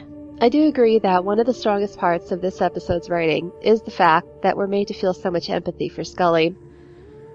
I 0.42 0.48
do 0.48 0.68
agree 0.68 0.98
that 1.00 1.24
one 1.24 1.38
of 1.38 1.46
the 1.46 1.54
strongest 1.54 1.98
parts 1.98 2.32
of 2.32 2.40
this 2.40 2.60
episode's 2.60 3.10
writing 3.10 3.52
is 3.62 3.82
the 3.82 3.90
fact 3.90 4.26
that 4.42 4.56
we're 4.56 4.66
made 4.66 4.88
to 4.88 4.94
feel 4.94 5.12
so 5.12 5.30
much 5.30 5.50
empathy 5.50 5.88
for 5.88 6.04
Scully. 6.04 6.54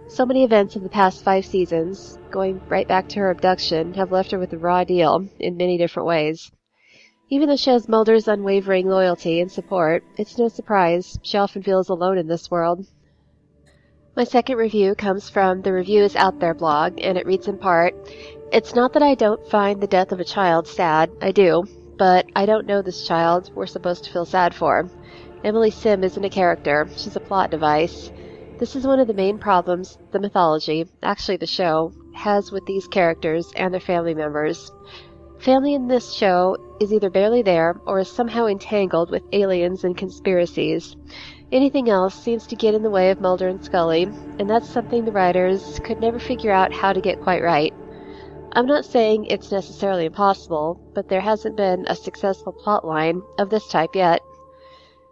So 0.07 0.25
many 0.25 0.43
events 0.43 0.75
of 0.75 0.83
the 0.83 0.89
past 0.89 1.23
five 1.23 1.45
seasons, 1.45 2.19
going 2.31 2.61
right 2.67 2.87
back 2.87 3.09
to 3.09 3.19
her 3.19 3.31
abduction, 3.31 3.93
have 3.95 4.11
left 4.11 4.31
her 4.31 4.39
with 4.39 4.53
a 4.53 4.57
raw 4.57 4.83
deal 4.83 5.27
in 5.39 5.57
many 5.57 5.77
different 5.77 6.07
ways. 6.07 6.51
Even 7.27 7.49
though 7.49 7.55
she 7.55 7.71
has 7.71 7.89
Mulder's 7.89 8.27
unwavering 8.27 8.88
loyalty 8.88 9.41
and 9.41 9.51
support, 9.51 10.03
it's 10.15 10.38
no 10.38 10.47
surprise 10.47 11.17
she 11.23 11.39
often 11.39 11.63
feels 11.63 11.89
alone 11.89 12.19
in 12.19 12.27
this 12.27 12.51
world. 12.51 12.85
My 14.15 14.23
second 14.23 14.57
review 14.57 14.93
comes 14.93 15.27
from 15.27 15.63
the 15.63 15.73
Review 15.73 16.03
is 16.03 16.15
Out 16.15 16.39
There 16.39 16.53
blog, 16.53 16.99
and 17.01 17.17
it 17.17 17.25
reads 17.25 17.47
in 17.47 17.57
part 17.57 17.95
It's 18.51 18.75
not 18.75 18.93
that 18.93 19.01
I 19.01 19.15
don't 19.15 19.45
find 19.47 19.81
the 19.81 19.88
death 19.88 20.11
of 20.11 20.19
a 20.19 20.23
child 20.23 20.67
sad, 20.67 21.09
I 21.19 21.31
do, 21.31 21.63
but 21.97 22.27
I 22.35 22.45
don't 22.45 22.67
know 22.67 22.83
this 22.83 23.07
child 23.07 23.49
we're 23.55 23.65
supposed 23.65 24.03
to 24.03 24.11
feel 24.11 24.25
sad 24.25 24.53
for. 24.53 24.88
Emily 25.43 25.71
Sim 25.71 26.03
isn't 26.03 26.23
a 26.23 26.29
character, 26.29 26.88
she's 26.95 27.15
a 27.15 27.19
plot 27.19 27.49
device. 27.49 28.11
This 28.59 28.75
is 28.75 28.85
one 28.85 28.99
of 28.99 29.07
the 29.07 29.13
main 29.15 29.39
problems 29.39 29.97
the 30.11 30.19
mythology, 30.19 30.85
actually 31.01 31.38
the 31.38 31.47
show, 31.47 31.91
has 32.13 32.51
with 32.51 32.65
these 32.67 32.88
characters 32.88 33.51
and 33.55 33.73
their 33.73 33.81
family 33.81 34.13
members. 34.13 34.71
Family 35.45 35.75
in 35.75 35.88
this 35.88 36.12
show 36.12 36.58
is 36.79 36.91
either 36.91 37.12
barely 37.12 37.43
there 37.43 37.79
or 37.86 37.99
is 37.99 38.12
somehow 38.12 38.47
entangled 38.47 39.12
with 39.12 39.21
aliens 39.31 39.84
and 39.84 39.95
conspiracies. 39.95 40.95
Anything 41.51 41.88
else 41.88 42.15
seems 42.15 42.47
to 42.47 42.55
get 42.55 42.73
in 42.73 42.81
the 42.81 42.89
way 42.89 43.12
of 43.12 43.21
Mulder 43.21 43.47
and 43.47 43.63
Scully, 43.63 44.10
and 44.39 44.49
that's 44.49 44.67
something 44.67 45.05
the 45.05 45.12
writers 45.12 45.79
could 45.84 46.01
never 46.01 46.17
figure 46.17 46.51
out 46.51 46.73
how 46.73 46.93
to 46.93 46.99
get 46.99 47.21
quite 47.21 47.43
right. 47.43 47.71
I'm 48.53 48.65
not 48.65 48.86
saying 48.86 49.25
it's 49.25 49.51
necessarily 49.51 50.05
impossible, 50.05 50.81
but 50.95 51.10
there 51.10 51.21
hasn't 51.21 51.55
been 51.55 51.86
a 51.88 51.95
successful 51.95 52.51
plotline 52.51 53.21
of 53.38 53.51
this 53.51 53.67
type 53.67 53.93
yet. 53.93 54.21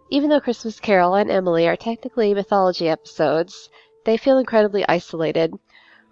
Even 0.09 0.31
though 0.31 0.41
Christmas 0.41 0.79
Carol 0.79 1.13
and 1.13 1.29
Emily 1.29 1.67
are 1.67 1.77
technically 1.77 2.33
mythology 2.33 2.89
episodes, 2.89 3.69
they 4.03 4.17
feel 4.17 4.39
incredibly 4.39 4.83
isolated. 4.89 5.53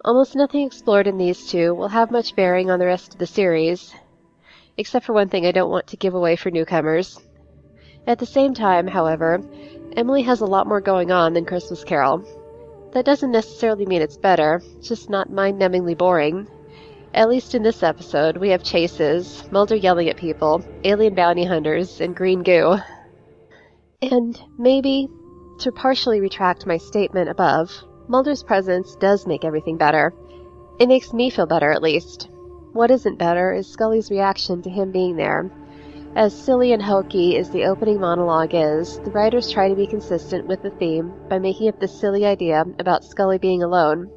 Almost 0.04 0.36
nothing 0.36 0.64
explored 0.64 1.08
in 1.08 1.18
these 1.18 1.48
two 1.48 1.74
will 1.74 1.88
have 1.88 2.12
much 2.12 2.36
bearing 2.36 2.70
on 2.70 2.78
the 2.78 2.86
rest 2.86 3.14
of 3.14 3.18
the 3.18 3.26
series, 3.26 3.92
except 4.76 5.06
for 5.06 5.12
one 5.12 5.28
thing 5.28 5.46
I 5.46 5.52
don't 5.52 5.70
want 5.70 5.88
to 5.88 5.96
give 5.96 6.14
away 6.14 6.36
for 6.36 6.50
newcomers. 6.50 7.20
At 8.06 8.18
the 8.18 8.26
same 8.26 8.54
time, 8.54 8.86
however, 8.86 9.40
Emily 9.96 10.22
has 10.22 10.40
a 10.40 10.46
lot 10.46 10.66
more 10.66 10.80
going 10.80 11.10
on 11.10 11.34
than 11.34 11.44
Christmas 11.44 11.84
Carol. 11.84 12.24
That 12.92 13.04
doesn't 13.04 13.30
necessarily 13.30 13.86
mean 13.86 14.02
it's 14.02 14.16
better, 14.16 14.60
it's 14.76 14.88
just 14.88 15.08
not 15.08 15.30
mind 15.30 15.60
numbingly 15.60 15.96
boring. 15.96 16.48
At 17.14 17.28
least 17.28 17.54
in 17.54 17.62
this 17.62 17.82
episode, 17.82 18.38
we 18.38 18.48
have 18.50 18.62
chases, 18.62 19.44
Mulder 19.50 19.76
yelling 19.76 20.08
at 20.08 20.16
people, 20.16 20.64
alien 20.84 21.14
bounty 21.14 21.44
hunters, 21.44 22.00
and 22.00 22.16
green 22.16 22.42
goo. 22.42 22.78
And 24.00 24.40
maybe, 24.58 25.08
to 25.60 25.70
partially 25.72 26.20
retract 26.20 26.66
my 26.66 26.78
statement 26.78 27.28
above, 27.28 27.70
Mulder's 28.08 28.42
presence 28.42 28.96
does 28.96 29.26
make 29.26 29.44
everything 29.44 29.76
better. 29.76 30.14
It 30.80 30.88
makes 30.88 31.12
me 31.12 31.30
feel 31.30 31.46
better, 31.46 31.70
at 31.70 31.82
least. 31.82 32.28
What 32.72 32.90
isn't 32.90 33.18
better 33.18 33.52
is 33.52 33.66
Scully's 33.66 34.10
reaction 34.10 34.62
to 34.62 34.70
him 34.70 34.92
being 34.92 35.16
there. 35.16 35.50
As 36.16 36.32
silly 36.32 36.72
and 36.72 36.82
hokey 36.82 37.36
as 37.36 37.50
the 37.50 37.64
opening 37.64 38.00
monologue 38.00 38.54
is, 38.54 38.98
the 39.00 39.10
writers 39.10 39.50
try 39.50 39.68
to 39.68 39.74
be 39.74 39.86
consistent 39.86 40.46
with 40.46 40.62
the 40.62 40.70
theme 40.70 41.12
by 41.28 41.38
making 41.38 41.68
up 41.68 41.78
this 41.80 41.98
silly 41.98 42.24
idea 42.24 42.64
about 42.78 43.04
Scully 43.04 43.36
being 43.36 43.62
alone. 43.62 44.10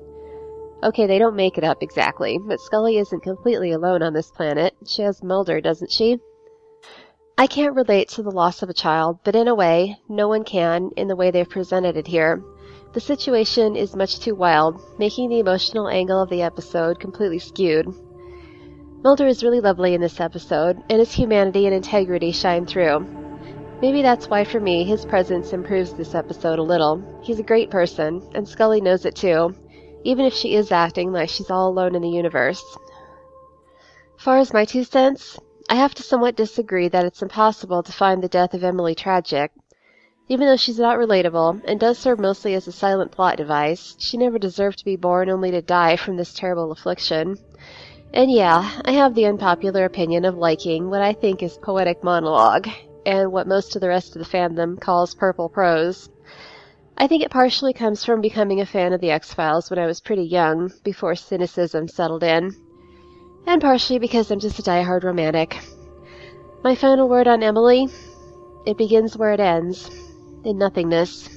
Okay, 0.84 1.06
they 1.06 1.20
don't 1.20 1.36
make 1.36 1.58
it 1.58 1.65
up 1.65 1.84
exactly, 1.84 2.39
but 2.48 2.62
Scully 2.62 2.98
isn't 2.98 3.24
completely 3.24 3.72
alone 3.72 4.02
on 4.02 4.13
this 4.13 4.32
planet. 4.32 4.74
She 4.86 5.02
has 5.02 5.22
Mulder, 5.22 5.60
doesn't 5.60 5.91
she? 5.91 6.20
I 7.38 7.48
can't 7.48 7.76
relate 7.76 8.08
to 8.10 8.24
the 8.24 8.32
loss 8.32 8.63
of 8.63 8.70
a 8.70 8.74
child, 8.74 9.20
but 9.26 9.36
in 9.36 9.50
a 9.50 9.56
way, 9.56 9.98
no 10.08 10.30
one 10.30 10.46
can 10.46 10.91
in 10.96 11.10
the 11.10 11.18
way 11.18 11.30
they've 11.30 11.50
presented 11.50 11.98
it 11.98 12.08
here. 12.08 12.41
The 12.94 13.02
situation 13.02 13.76
is 13.76 13.98
much 13.98 14.20
too 14.20 14.36
wild, 14.36 14.82
making 14.98 15.30
the 15.30 15.39
emotional 15.39 15.89
angle 15.89 16.22
of 16.22 16.30
the 16.30 16.41
episode 16.41 17.02
completely 17.02 17.39
skewed. 17.39 17.94
Mulder 19.06 19.28
is 19.28 19.44
really 19.44 19.60
lovely 19.60 19.94
in 19.94 20.02
this 20.02 20.20
episode, 20.20 20.82
and 20.89 20.98
his 20.98 21.13
humanity 21.13 21.68
and 21.68 21.76
integrity 21.76 22.32
shine 22.32 22.65
through. 22.65 23.06
Maybe 23.80 24.02
that's 24.02 24.28
why, 24.28 24.44
for 24.44 24.60
me, 24.60 24.84
his 24.84 25.06
presence 25.06 25.54
improves 25.54 25.94
this 25.94 26.15
episode 26.15 26.58
a 26.58 26.63
little. 26.63 27.04
He's 27.22 27.38
a 27.38 27.44
great 27.44 27.70
person, 27.70 28.28
and 28.34 28.50
Scully 28.50 28.82
knows 28.82 29.06
it 29.06 29.13
too, 29.15 29.54
even 30.04 30.26
if 30.26 30.34
she 30.34 30.56
is 30.56 30.72
acting 30.72 31.12
like 31.12 31.30
she's 31.30 31.52
all 31.52 31.70
alone 31.70 31.94
in 31.94 32.02
the 32.02 32.10
universe. 32.10 32.63
Far 34.18 34.39
as 34.39 34.54
my 34.54 34.65
two 34.65 34.84
cents, 34.84 35.38
I 35.70 35.76
have 35.76 35.94
to 35.94 36.02
somewhat 36.02 36.36
disagree 36.36 36.88
that 36.88 37.06
it's 37.06 37.22
impossible 37.22 37.84
to 37.84 37.91
find 37.91 38.24
the 38.24 38.28
death 38.28 38.56
of 38.56 38.63
Emily 38.63 38.96
tragic. 38.96 39.52
Even 40.30 40.48
though 40.48 40.58
she's 40.58 40.80
not 40.80 40.98
relatable 40.98 41.62
and 41.68 41.80
does 41.80 42.00
serve 42.00 42.20
mostly 42.20 42.56
as 42.56 42.68
a 42.68 42.72
silent 42.72 43.12
plot 43.12 43.38
device, 43.38 43.96
she 44.00 44.18
never 44.18 44.39
deserved 44.39 44.80
to 44.80 44.86
be 44.86 44.96
born 44.96 45.30
only 45.30 45.52
to 45.52 45.62
die 45.62 45.96
from 45.96 46.18
this 46.18 46.34
terrible 46.34 46.72
affliction. 46.72 47.38
And 48.15 48.32
yeah, 48.32 48.80
I 48.86 48.93
have 48.93 49.13
the 49.13 49.25
unpopular 49.25 49.84
opinion 49.84 50.23
of 50.23 50.38
liking 50.38 50.89
what 50.89 51.01
I 51.01 51.12
think 51.12 51.43
is 51.43 51.58
poetic 51.62 52.01
monologue, 52.01 52.69
and 53.06 53.30
what 53.30 53.45
most 53.45 53.75
of 53.75 53.82
the 53.82 53.89
rest 53.89 54.15
of 54.15 54.23
the 54.23 54.38
fandom 54.38 54.80
calls 54.80 55.13
purple 55.13 55.49
prose. 55.49 56.10
I 56.97 57.08
think 57.08 57.23
it 57.23 57.30
partially 57.30 57.73
comes 57.73 58.06
from 58.06 58.21
becoming 58.21 58.62
a 58.62 58.65
fan 58.65 58.93
of 58.93 59.01
The 59.01 59.12
X 59.12 59.34
Files 59.34 59.69
when 59.69 59.80
I 59.80 59.86
was 59.86 59.99
pretty 59.99 60.23
young, 60.23 60.71
before 60.86 61.15
cynicism 61.15 61.89
settled 61.89 62.23
in, 62.23 62.56
and 63.47 63.62
partially 63.62 63.99
because 63.99 64.32
I'm 64.32 64.39
just 64.39 64.60
a 64.60 64.63
die-hard 64.63 65.04
romantic. 65.04 65.60
My 66.63 66.73
final 66.73 67.10
word 67.10 67.28
on 67.28 67.43
Emily 67.43 67.89
it 68.65 68.78
begins 68.78 69.17
where 69.17 69.34
it 69.34 69.41
ends, 69.41 69.91
in 70.45 70.58
nothingness. 70.58 71.35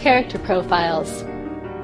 Character 0.00 0.38
profiles. 0.38 1.24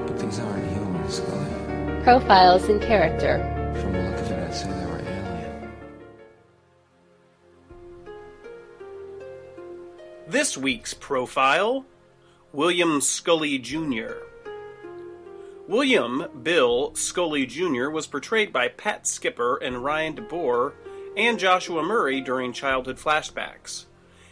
But 0.07 0.17
these 0.17 0.39
aren't 0.39 0.67
humans, 0.71 1.17
Scully. 1.17 2.01
Profiles 2.03 2.67
in 2.67 2.79
character. 2.79 3.37
From 3.79 3.93
the 3.93 4.01
look 4.09 4.19
of 4.19 4.31
it, 4.31 4.43
I'd 4.43 4.55
say 4.55 4.67
they 4.71 4.85
were 4.87 4.97
alien. 4.97 5.71
This 10.27 10.57
week's 10.57 10.95
profile 10.95 11.85
William 12.51 13.01
Scully 13.01 13.59
Jr. 13.59 14.13
William 15.67 16.25
Bill 16.41 16.95
Scully 16.95 17.45
Jr. 17.45 17.89
was 17.89 18.07
portrayed 18.07 18.51
by 18.51 18.67
Pat 18.67 19.05
Skipper 19.05 19.57
and 19.57 19.83
Ryan 19.83 20.15
DeBoer 20.15 20.73
and 21.17 21.37
Joshua 21.37 21.83
Murray 21.83 22.21
during 22.21 22.51
childhood 22.51 22.97
flashbacks. 22.97 23.86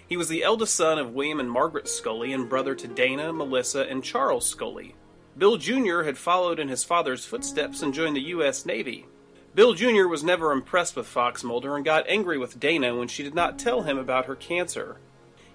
He 0.07 0.17
was 0.17 0.29
the 0.29 0.43
eldest 0.43 0.75
son 0.75 0.99
of 0.99 1.13
William 1.13 1.39
and 1.39 1.49
Margaret 1.49 1.87
Scully 1.87 2.31
and 2.31 2.47
brother 2.47 2.75
to 2.75 2.87
Dana, 2.87 3.33
Melissa, 3.33 3.81
and 3.89 4.03
Charles 4.03 4.45
Scully. 4.45 4.93
Bill 5.37 5.57
Jr. 5.57 6.03
had 6.03 6.17
followed 6.17 6.59
in 6.59 6.67
his 6.67 6.83
father's 6.83 7.25
footsteps 7.25 7.81
and 7.81 7.93
joined 7.93 8.15
the 8.15 8.21
U.S. 8.21 8.65
Navy. 8.65 9.07
Bill 9.55 9.73
Jr. 9.73 10.07
was 10.07 10.23
never 10.23 10.51
impressed 10.51 10.95
with 10.95 11.07
Fox 11.07 11.43
Mulder 11.43 11.75
and 11.75 11.83
got 11.83 12.07
angry 12.07 12.37
with 12.37 12.59
Dana 12.59 12.95
when 12.95 13.07
she 13.07 13.23
did 13.23 13.33
not 13.33 13.57
tell 13.57 13.81
him 13.81 13.97
about 13.97 14.25
her 14.25 14.35
cancer. 14.35 14.97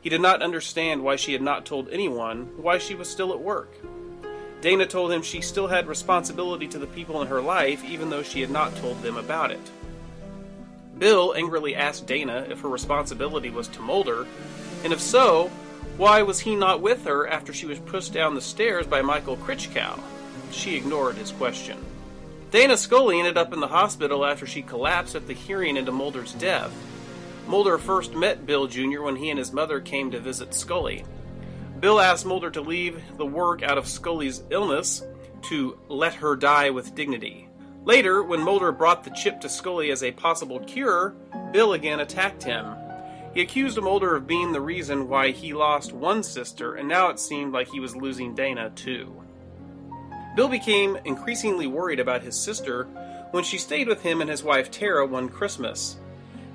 He 0.01 0.09
did 0.09 0.21
not 0.21 0.43
understand 0.43 1.05
why 1.05 1.17
she 1.17 1.33
had 1.33 1.43
not 1.43 1.65
told 1.65 1.89
anyone 1.91 2.51
why 2.57 2.79
she 2.79 2.95
was 2.95 3.09
still 3.09 3.33
at 3.33 3.41
work. 3.41 3.73
Dana 4.61 4.87
told 4.87 5.13
him 5.13 5.23
she 5.23 5.41
still 5.41 5.69
had 5.69 5.87
responsibility 5.87 6.67
to 6.69 6.79
the 6.79 6.87
people 6.87 7.23
in 7.23 7.29
her 7.29 7.41
life 7.41 7.85
even 7.85 8.11
though 8.11 8.23
she 8.23 8.41
had 8.41 8.51
not 8.51 8.75
told 8.77 9.01
them 9.03 9.17
about 9.17 9.51
it. 9.51 9.71
Bill 11.01 11.35
angrily 11.35 11.75
asked 11.75 12.07
Dana 12.07 12.47
if 12.49 12.61
her 12.61 12.69
responsibility 12.69 13.51
was 13.51 13.67
to 13.69 13.81
Mulder, 13.81 14.27
and 14.85 14.93
if 14.93 15.01
so, 15.01 15.51
why 15.97 16.23
was 16.23 16.41
he 16.41 16.55
not 16.55 16.81
with 16.81 17.05
her 17.07 17.27
after 17.27 17.53
she 17.53 17.67
was 17.67 17.79
pushed 17.79 18.13
down 18.13 18.35
the 18.35 18.41
stairs 18.41 18.87
by 18.87 19.03
Michael 19.03 19.39
Kritschgau? 19.39 19.99
She 20.53 20.77
ignored 20.77 21.17
his 21.17 21.33
question. 21.33 21.79
Dana 22.51 22.77
Scully 22.77 23.19
ended 23.19 23.39
up 23.39 23.53
in 23.53 23.61
the 23.61 23.69
hospital 23.69 24.27
after 24.27 24.47
she 24.47 24.61
collapsed 24.61 25.15
at 25.15 25.27
the 25.27 25.33
hearing 25.33 25.77
into 25.77 25.91
Mulder's 25.91 26.35
death. 26.35 26.73
Mulder 27.47 27.79
first 27.79 28.15
met 28.15 28.47
Bill 28.47 28.67
Jr. 28.67 29.03
when 29.03 29.17
he 29.17 29.31
and 29.31 29.39
his 29.39 29.53
mother 29.53 29.81
came 29.81 30.11
to 30.11 30.21
visit 30.21 30.53
Scully. 30.53 31.05
Bill 31.81 31.99
asked 31.99 32.27
Mulder 32.27 32.51
to 32.51 32.61
leave 32.61 33.03
the 33.17 33.27
work 33.27 33.63
out 33.63 33.79
of 33.79 33.89
Scully's 33.89 34.43
illness 34.51 35.03
to 35.43 35.79
let 35.89 36.15
her 36.15 36.37
die 36.37 36.71
with 36.71 36.95
dignity. 36.95 37.50
Later, 37.85 38.23
when 38.23 38.41
Mulder 38.41 38.73
brought 38.73 39.05
the 39.05 39.11
chip 39.11 39.41
to 39.41 39.49
Scully 39.49 39.91
as 39.91 40.03
a 40.03 40.13
possible 40.13 40.61
cure, 40.61 41.15
Bill 41.53 41.73
again 41.73 42.01
attacked 42.01 42.43
him. 42.43 42.75
He 43.33 43.41
accused 43.41 43.81
Mulder 43.81 44.17
of 44.17 44.27
being 44.27 44.53
the 44.53 44.61
reason 44.61 45.09
why 45.09 45.31
he 45.31 45.55
lost 45.55 45.93
one 45.93 46.23
sister, 46.23 46.75
and 46.75 46.89
now 46.89 47.09
it 47.09 47.19
seemed 47.19 47.53
like 47.53 47.69
he 47.69 47.81
was 47.81 47.97
losing 47.97 48.35
Dana 48.35 48.71
too. 48.75 49.23
Bill 50.37 50.49
became 50.49 50.99
increasingly 51.05 51.67
worried 51.67 52.01
about 52.01 52.23
his 52.23 52.39
sister 52.39 52.85
when 53.31 53.45
she 53.45 53.59
stayed 53.59 53.89
with 53.89 54.03
him 54.03 54.21
and 54.21 54.29
his 54.29 54.45
wife 54.45 54.71
Tara 54.71 55.07
one 55.07 55.29
Christmas. 55.29 55.97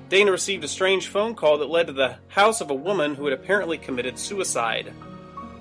Dana 0.08 0.30
received 0.30 0.62
a 0.62 0.68
strange 0.68 1.08
phone 1.08 1.34
call 1.34 1.58
that 1.58 1.70
led 1.70 1.88
to 1.88 1.92
the 1.92 2.16
house 2.28 2.60
of 2.60 2.70
a 2.70 2.74
woman 2.74 3.14
who 3.14 3.24
had 3.24 3.32
apparently 3.32 3.76
committed 3.76 4.18
suicide. 4.18 4.92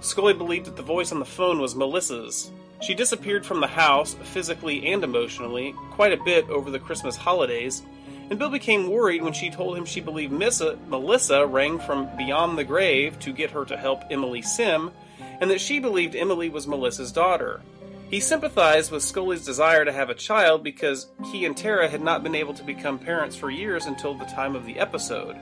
Scully 0.01 0.33
believed 0.33 0.67
that 0.67 0.75
the 0.75 0.83
voice 0.83 1.11
on 1.11 1.19
the 1.19 1.25
phone 1.25 1.59
was 1.59 1.75
Melissa's. 1.75 2.51
She 2.81 2.93
disappeared 2.93 3.45
from 3.45 3.61
the 3.61 3.67
house, 3.67 4.15
physically 4.15 4.87
and 4.87 5.03
emotionally, 5.03 5.73
quite 5.91 6.11
a 6.11 6.23
bit 6.23 6.49
over 6.49 6.69
the 6.69 6.79
Christmas 6.79 7.15
holidays, 7.15 7.83
and 8.29 8.39
Bill 8.39 8.49
became 8.49 8.89
worried 8.89 9.21
when 9.21 9.33
she 9.33 9.49
told 9.49 9.77
him 9.77 9.85
she 9.85 10.01
believed 10.01 10.31
Missa, 10.31 10.77
Melissa 10.87 11.45
rang 11.45 11.79
from 11.79 12.09
beyond 12.17 12.57
the 12.57 12.63
grave 12.63 13.19
to 13.19 13.31
get 13.31 13.51
her 13.51 13.65
to 13.65 13.77
help 13.77 14.03
Emily 14.09 14.41
Sim, 14.41 14.91
and 15.39 15.49
that 15.51 15.61
she 15.61 15.79
believed 15.79 16.15
Emily 16.15 16.49
was 16.49 16.67
Melissa's 16.67 17.11
daughter. 17.11 17.61
He 18.09 18.19
sympathized 18.19 18.91
with 18.91 19.03
Scully's 19.03 19.45
desire 19.45 19.83
to 19.83 19.91
have 19.91 20.09
a 20.09 20.15
child 20.15 20.63
because 20.63 21.07
he 21.31 21.45
and 21.45 21.55
Tara 21.55 21.87
had 21.87 22.01
not 22.01 22.23
been 22.23 22.35
able 22.35 22.53
to 22.53 22.63
become 22.63 22.99
parents 22.99 23.35
for 23.35 23.49
years 23.49 23.85
until 23.85 24.13
the 24.13 24.25
time 24.25 24.55
of 24.55 24.65
the 24.65 24.79
episode. 24.79 25.35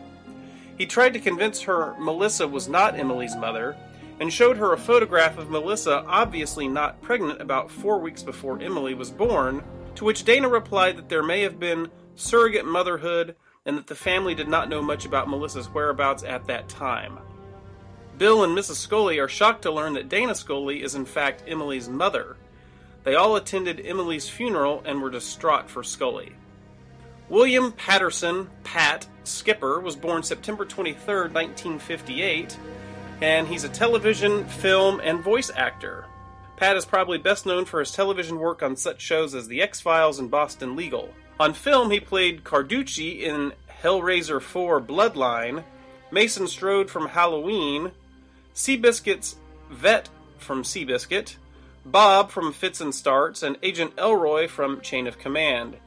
He 0.77 0.85
tried 0.85 1.13
to 1.13 1.19
convince 1.19 1.61
her 1.61 1.95
Melissa 1.99 2.47
was 2.47 2.67
not 2.67 2.97
Emily's 2.97 3.35
mother, 3.35 3.75
and 4.23 4.31
showed 4.31 4.55
her 4.55 4.71
a 4.71 4.77
photograph 4.77 5.37
of 5.37 5.49
Melissa 5.49 6.05
obviously 6.07 6.65
not 6.65 7.01
pregnant 7.01 7.41
about 7.41 7.69
four 7.69 7.99
weeks 7.99 8.23
before 8.23 8.57
Emily 8.61 8.93
was 8.93 9.11
born, 9.11 9.61
to 9.95 10.05
which 10.05 10.23
Dana 10.23 10.47
replied 10.47 10.95
that 10.95 11.09
there 11.09 11.21
may 11.21 11.41
have 11.41 11.59
been 11.59 11.91
surrogate 12.15 12.65
motherhood 12.65 13.35
and 13.65 13.77
that 13.77 13.87
the 13.87 13.95
family 13.95 14.33
did 14.33 14.47
not 14.47 14.69
know 14.69 14.81
much 14.81 15.05
about 15.05 15.29
Melissa's 15.29 15.67
whereabouts 15.67 16.23
at 16.23 16.47
that 16.47 16.69
time. 16.69 17.19
Bill 18.17 18.45
and 18.45 18.57
Mrs. 18.57 18.75
Scully 18.75 19.19
are 19.19 19.27
shocked 19.27 19.63
to 19.63 19.71
learn 19.71 19.91
that 19.95 20.07
Dana 20.07 20.35
Scully 20.35 20.83
is 20.83 20.95
in 20.95 21.03
fact 21.03 21.43
Emily's 21.45 21.89
mother. 21.89 22.37
They 23.03 23.15
all 23.15 23.35
attended 23.35 23.85
Emily's 23.85 24.29
funeral 24.29 24.83
and 24.85 25.01
were 25.01 25.09
distraught 25.09 25.69
for 25.69 25.83
Scully. 25.83 26.31
William 27.27 27.73
Patterson, 27.73 28.49
Pat, 28.63 29.05
Skipper, 29.25 29.81
was 29.81 29.97
born 29.97 30.23
September 30.23 30.63
23, 30.63 31.13
1958, 31.13 32.57
and 33.21 33.47
he's 33.47 33.63
a 33.63 33.69
television, 33.69 34.45
film, 34.45 34.99
and 35.03 35.21
voice 35.21 35.51
actor. 35.55 36.05
Pat 36.57 36.77
is 36.77 36.85
probably 36.85 37.17
best 37.17 37.45
known 37.45 37.65
for 37.65 37.79
his 37.79 37.91
television 37.91 38.39
work 38.39 38.63
on 38.63 38.75
such 38.75 39.01
shows 39.01 39.33
as 39.35 39.47
The 39.47 39.61
X 39.61 39.81
Files 39.81 40.19
and 40.19 40.29
Boston 40.29 40.75
Legal. 40.75 41.09
On 41.39 41.53
film, 41.53 41.91
he 41.91 41.99
played 41.99 42.43
Carducci 42.43 43.21
in 43.21 43.53
Hellraiser 43.81 44.41
4 44.41 44.79
Bloodline, 44.79 45.63
Mason 46.11 46.47
Strode 46.47 46.89
from 46.89 47.07
Halloween, 47.07 47.91
Seabiscuit's 48.53 49.35
Vet 49.69 50.09
from 50.37 50.63
Seabiscuit, 50.63 51.35
Bob 51.85 52.29
from 52.29 52.53
Fits 52.53 52.79
and 52.79 52.93
Starts, 52.93 53.43
and 53.43 53.57
Agent 53.63 53.93
Elroy 53.97 54.47
from 54.47 54.79
Chain 54.81 55.07
of 55.07 55.17
Command. 55.17 55.77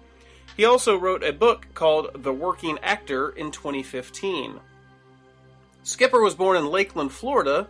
He 0.56 0.64
also 0.64 0.96
wrote 0.96 1.22
a 1.22 1.32
book 1.32 1.68
called 1.74 2.22
The 2.22 2.32
Working 2.32 2.78
Actor 2.82 3.30
in 3.30 3.50
2015. 3.50 4.60
Skipper 5.87 6.20
was 6.20 6.34
born 6.34 6.57
in 6.57 6.66
Lakeland, 6.66 7.12
Florida. 7.12 7.68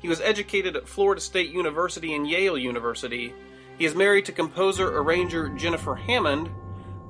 He 0.00 0.08
was 0.08 0.22
educated 0.22 0.74
at 0.74 0.88
Florida 0.88 1.20
State 1.20 1.50
University 1.50 2.14
and 2.14 2.26
Yale 2.26 2.56
University. 2.56 3.34
He 3.76 3.84
is 3.84 3.94
married 3.94 4.24
to 4.24 4.32
composer 4.32 4.96
arranger 4.96 5.50
Jennifer 5.50 5.94
Hammond, 5.94 6.48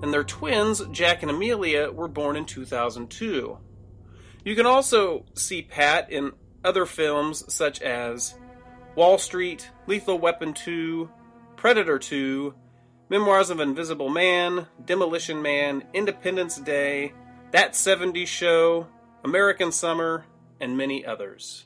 and 0.02 0.12
their 0.12 0.24
twins, 0.24 0.82
Jack 0.90 1.22
and 1.22 1.30
Amelia, 1.30 1.92
were 1.92 2.08
born 2.08 2.34
in 2.34 2.44
2002. 2.44 3.56
You 4.44 4.56
can 4.56 4.66
also 4.66 5.26
see 5.32 5.62
Pat 5.62 6.10
in 6.10 6.32
other 6.64 6.86
films 6.86 7.44
such 7.54 7.80
as 7.80 8.34
Wall 8.96 9.16
Street, 9.16 9.70
Lethal 9.86 10.18
Weapon 10.18 10.54
2, 10.54 11.08
Predator 11.54 12.00
2, 12.00 12.52
Memoirs 13.10 13.50
of 13.50 13.60
Invisible 13.60 14.08
Man, 14.08 14.66
Demolition 14.84 15.40
Man, 15.40 15.84
Independence 15.94 16.56
Day, 16.56 17.12
That 17.52 17.74
70s 17.74 18.26
Show, 18.26 18.88
American 19.22 19.70
Summer, 19.70 20.24
and 20.60 20.76
many 20.76 21.04
others. 21.04 21.64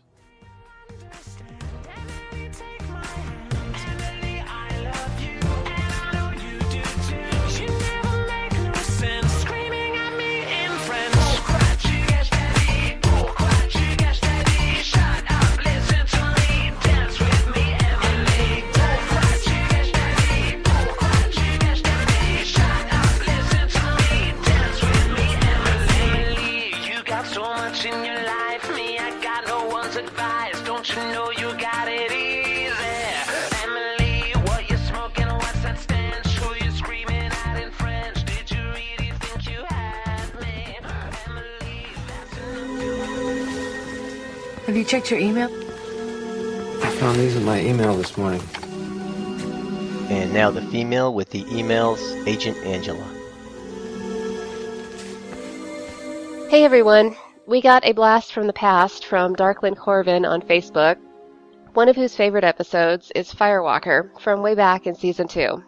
You 44.83 44.89
checked 44.89 45.13
your 45.13 45.21
email? 45.21 45.49
I 46.83 46.91
found 46.97 47.17
these 47.17 47.37
in 47.37 47.45
my 47.45 47.61
email 47.61 47.95
this 47.97 48.17
morning. 48.17 48.43
And 50.11 50.35
now 50.35 50.51
the 50.51 50.63
female 50.63 51.15
with 51.15 51.31
the 51.31 51.45
emails, 51.45 52.01
Agent 52.27 52.57
Angela. 52.67 53.07
Hey 56.51 56.65
everyone, 56.65 57.15
we 57.47 57.61
got 57.61 57.85
a 57.85 57.93
blast 57.93 58.33
from 58.33 58.49
the 58.49 58.53
past 58.53 59.07
from 59.07 59.37
Darklyn 59.37 59.77
Corvin 59.77 60.25
on 60.27 60.43
Facebook, 60.43 60.99
one 61.75 61.89
of 61.89 61.95
whose 61.95 62.17
favorite 62.17 62.43
episodes 62.43 63.13
is 63.15 63.33
Firewalker 63.33 64.21
from 64.21 64.43
way 64.43 64.57
back 64.57 64.89
in 64.89 64.97
season 64.97 65.29
2. 65.29 65.63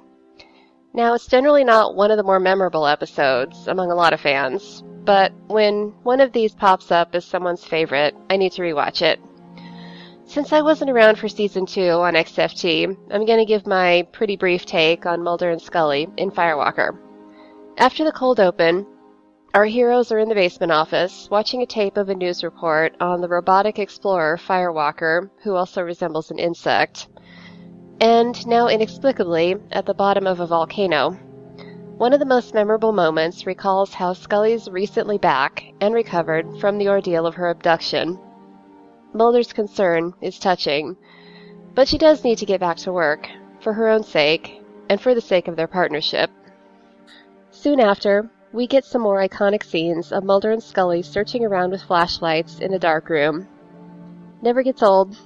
Now, 0.97 1.15
it's 1.15 1.27
generally 1.27 1.65
not 1.65 1.97
one 1.97 2.13
of 2.13 2.17
the 2.17 2.23
more 2.23 2.39
memorable 2.39 2.87
episodes 2.87 3.67
among 3.67 3.91
a 3.91 3.97
lot 3.97 4.13
of 4.13 4.21
fans, 4.21 4.85
but 5.05 5.33
when 5.49 5.93
one 6.05 6.21
of 6.21 6.31
these 6.31 6.55
pops 6.55 6.93
up 6.93 7.17
as 7.17 7.25
someone's 7.25 7.65
favorite, 7.65 8.15
I 8.31 8.37
need 8.37 8.53
to 8.53 8.63
rewatch 8.63 9.03
it. 9.03 9.19
Since 10.25 10.53
I 10.53 10.63
wasn't 10.63 10.93
around 10.93 11.19
for 11.19 11.29
season 11.29 11.67
2 11.67 11.91
on 11.91 12.15
XFT, 12.15 12.97
I'm 13.11 13.27
going 13.27 13.41
to 13.41 13.45
give 13.45 13.67
my 13.67 14.07
pretty 14.13 14.37
brief 14.37 14.67
take 14.67 15.05
on 15.05 15.21
Mulder 15.21 15.51
and 15.51 15.61
Scully 15.61 16.07
in 16.17 16.31
Firewalker. 16.31 16.97
After 17.77 18.05
the 18.05 18.13
cold 18.13 18.39
open, 18.39 18.87
our 19.53 19.65
heroes 19.65 20.13
are 20.13 20.21
in 20.21 20.29
the 20.29 20.35
basement 20.37 20.71
office, 20.71 21.29
watching 21.29 21.63
a 21.63 21.67
tape 21.67 21.97
of 21.97 22.09
a 22.09 22.15
news 22.15 22.45
report 22.45 22.95
on 23.01 23.21
the 23.21 23.29
robotic 23.29 23.81
explorer 23.81 24.37
Firewalker, 24.37 25.29
who 25.43 25.57
also 25.57 25.83
resembles 25.83 26.31
an 26.31 26.39
insect, 26.39 27.09
and 28.01 28.47
now 28.47 28.69
inexplicably 28.69 29.57
at 29.73 29.87
the 29.87 29.95
bottom 29.95 30.27
of 30.27 30.41
a 30.41 30.47
volcano. 30.47 31.19
One 31.97 32.13
of 32.13 32.19
the 32.19 32.27
most 32.27 32.55
memorable 32.55 32.93
moments 32.93 33.47
recalls 33.47 33.95
how 33.95 34.15
Scully's 34.15 34.69
recently 34.69 35.17
back 35.17 35.65
and 35.81 35.95
recovered 35.95 36.59
from 36.61 36.79
the 36.79 36.89
ordeal 36.89 37.25
of 37.27 37.37
her 37.37 37.51
abduction. 37.51 38.19
Mulder's 39.13 39.53
concern 39.53 40.13
is 40.21 40.39
touching, 40.39 40.97
but 41.75 41.87
she 41.87 41.99
does 41.99 42.25
need 42.25 42.39
to 42.39 42.47
get 42.47 42.59
back 42.61 42.79
to 42.79 42.93
work, 42.93 43.29
for 43.61 43.73
her 43.73 43.89
own 43.89 44.03
sake, 44.03 44.61
and 44.89 45.01
for 45.01 45.15
the 45.15 45.21
sake 45.21 45.47
of 45.47 45.55
their 45.55 45.69
partnership. 45.69 46.31
Soon 47.51 47.79
after, 47.79 48.29
we 48.53 48.67
get 48.67 48.85
some 48.85 49.03
more 49.03 49.27
iconic 49.27 49.65
scenes 49.65 50.13
of 50.13 50.25
Mulder 50.25 50.51
and 50.51 50.63
Scully 50.63 51.03
searching 51.03 51.45
around 51.45 51.71
with 51.71 51.83
flashlights 51.83 52.59
in 52.59 52.75
a 52.75 52.79
dark 52.79 53.09
room. 53.09 53.47
Never 54.43 54.63
gets 54.63 54.83
old. 54.83 55.17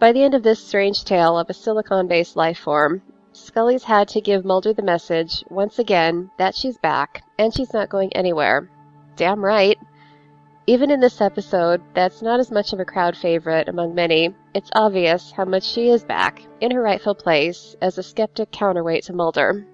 By 0.00 0.12
the 0.12 0.24
end 0.24 0.34
of 0.34 0.42
this 0.42 0.66
strange 0.66 1.04
tale 1.04 1.38
of 1.38 1.50
a 1.50 1.54
silicon 1.54 2.08
based 2.08 2.34
life 2.34 2.58
form, 2.58 3.02
Scully's 3.32 3.84
had 3.84 4.08
to 4.08 4.22
give 4.22 4.46
Mulder 4.46 4.72
the 4.72 4.82
message, 4.82 5.44
once 5.50 5.78
again, 5.78 6.30
that 6.38 6.54
she's 6.54 6.78
back, 6.78 7.22
and 7.38 7.54
she's 7.54 7.74
not 7.74 7.90
going 7.90 8.10
anywhere. 8.14 8.70
Damn 9.16 9.44
right. 9.44 9.78
Even 10.66 10.90
in 10.90 11.00
this 11.00 11.20
episode, 11.20 11.82
that's 11.92 12.22
not 12.22 12.40
as 12.40 12.50
much 12.50 12.72
of 12.72 12.80
a 12.80 12.84
crowd 12.84 13.14
favorite 13.14 13.68
among 13.68 13.94
many, 13.94 14.34
it's 14.54 14.70
obvious 14.74 15.32
how 15.32 15.44
much 15.44 15.64
she 15.64 15.90
is 15.90 16.02
back, 16.02 16.42
in 16.62 16.70
her 16.70 16.80
rightful 16.80 17.14
place, 17.14 17.76
as 17.82 17.98
a 17.98 18.02
skeptic 18.02 18.50
counterweight 18.52 19.04
to 19.04 19.12
Mulder. 19.12 19.66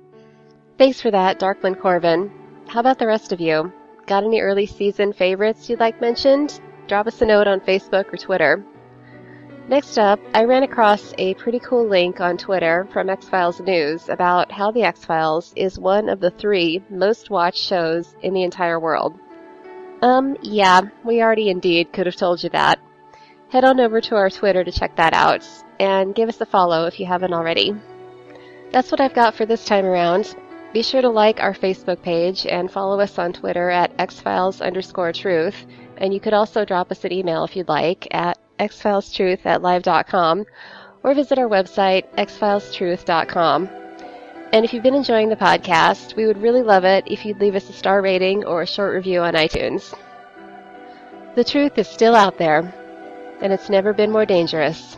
Thanks 0.76 1.00
for 1.00 1.12
that, 1.12 1.38
Darklyn 1.38 1.78
Corvin. 1.80 2.32
How 2.66 2.80
about 2.80 2.98
the 2.98 3.06
rest 3.06 3.32
of 3.32 3.40
you? 3.40 3.72
Got 4.06 4.24
any 4.24 4.40
early 4.40 4.66
season 4.66 5.12
favorites 5.12 5.70
you'd 5.70 5.78
like 5.78 6.00
mentioned? 6.00 6.60
Drop 6.88 7.06
us 7.06 7.22
a 7.22 7.26
note 7.26 7.46
on 7.46 7.60
Facebook 7.60 8.12
or 8.12 8.16
Twitter. 8.16 8.64
Next 9.68 9.98
up, 9.98 10.20
I 10.32 10.44
ran 10.44 10.62
across 10.62 11.12
a 11.18 11.34
pretty 11.34 11.58
cool 11.58 11.88
link 11.88 12.20
on 12.20 12.36
Twitter 12.36 12.86
from 12.92 13.10
X 13.10 13.28
Files 13.28 13.58
News 13.58 14.08
about 14.08 14.52
how 14.52 14.70
The 14.70 14.84
X 14.84 15.04
Files 15.04 15.52
is 15.56 15.76
one 15.76 16.08
of 16.08 16.20
the 16.20 16.30
three 16.30 16.80
most 16.88 17.30
watched 17.30 17.64
shows 17.64 18.14
in 18.22 18.32
the 18.32 18.44
entire 18.44 18.78
world. 18.78 19.18
Um, 20.02 20.36
yeah, 20.40 20.82
we 21.04 21.20
already 21.20 21.48
indeed 21.50 21.92
could 21.92 22.06
have 22.06 22.14
told 22.14 22.44
you 22.44 22.50
that. 22.50 22.78
Head 23.48 23.64
on 23.64 23.80
over 23.80 24.00
to 24.02 24.14
our 24.14 24.30
Twitter 24.30 24.62
to 24.62 24.70
check 24.70 24.94
that 24.96 25.14
out, 25.14 25.44
and 25.80 26.14
give 26.14 26.28
us 26.28 26.40
a 26.40 26.46
follow 26.46 26.86
if 26.86 27.00
you 27.00 27.06
haven't 27.06 27.32
already. 27.32 27.74
That's 28.70 28.92
what 28.92 29.00
I've 29.00 29.14
got 29.14 29.34
for 29.34 29.46
this 29.46 29.64
time 29.64 29.84
around. 29.84 30.36
Be 30.72 30.82
sure 30.84 31.02
to 31.02 31.08
like 31.08 31.40
our 31.40 31.54
Facebook 31.54 32.02
page 32.02 32.46
and 32.46 32.70
follow 32.70 33.00
us 33.00 33.18
on 33.18 33.32
Twitter 33.32 33.68
at 33.70 33.96
xfiles 33.96 34.64
underscore 34.64 35.12
truth, 35.12 35.66
and 35.96 36.14
you 36.14 36.20
could 36.20 36.34
also 36.34 36.64
drop 36.64 36.92
us 36.92 37.04
an 37.04 37.12
email 37.12 37.42
if 37.42 37.56
you'd 37.56 37.68
like 37.68 38.06
at 38.12 38.38
xfilestruth 38.58 39.44
at 39.44 39.62
live.com 39.62 40.44
or 41.02 41.14
visit 41.14 41.38
our 41.38 41.48
website 41.48 42.04
xfilestruth.com. 42.16 43.68
And 44.52 44.64
if 44.64 44.72
you've 44.72 44.82
been 44.82 44.94
enjoying 44.94 45.28
the 45.28 45.36
podcast, 45.36 46.16
we 46.16 46.26
would 46.26 46.40
really 46.40 46.62
love 46.62 46.84
it 46.84 47.04
if 47.06 47.24
you'd 47.24 47.40
leave 47.40 47.54
us 47.54 47.68
a 47.68 47.72
star 47.72 48.00
rating 48.00 48.44
or 48.44 48.62
a 48.62 48.66
short 48.66 48.94
review 48.94 49.20
on 49.20 49.34
iTunes. 49.34 49.92
The 51.34 51.44
truth 51.44 51.76
is 51.78 51.88
still 51.88 52.14
out 52.14 52.38
there, 52.38 52.72
and 53.42 53.52
it's 53.52 53.68
never 53.68 53.92
been 53.92 54.10
more 54.10 54.24
dangerous. 54.24 54.96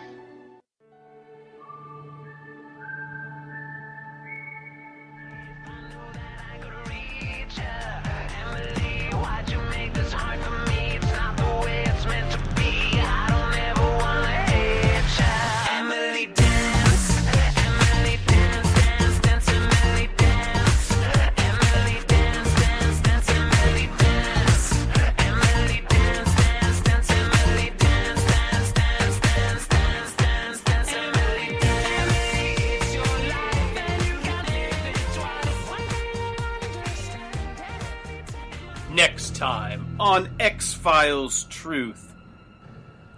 On 40.08 40.30
X 40.40 40.72
Files 40.72 41.44
Truth. 41.50 42.14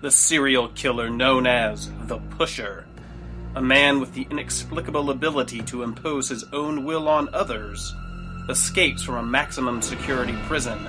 The 0.01 0.11
serial 0.11 0.67
killer 0.71 1.09
known 1.09 1.47
as 1.47 1.89
the 2.09 2.19
Pusher. 2.19 2.85
A 3.55 3.63
man 3.63 4.01
with 4.01 4.13
the 4.15 4.27
inexplicable 4.29 5.09
ability 5.11 5.63
to 5.63 5.85
impose 5.85 6.29
his 6.29 6.43
own 6.53 6.85
will 6.85 7.09
on 7.09 7.33
others 7.33 7.95
escapes 8.49 9.05
from 9.05 9.15
a 9.15 9.23
maximum 9.23 9.81
security 9.81 10.37
prison. 10.49 10.85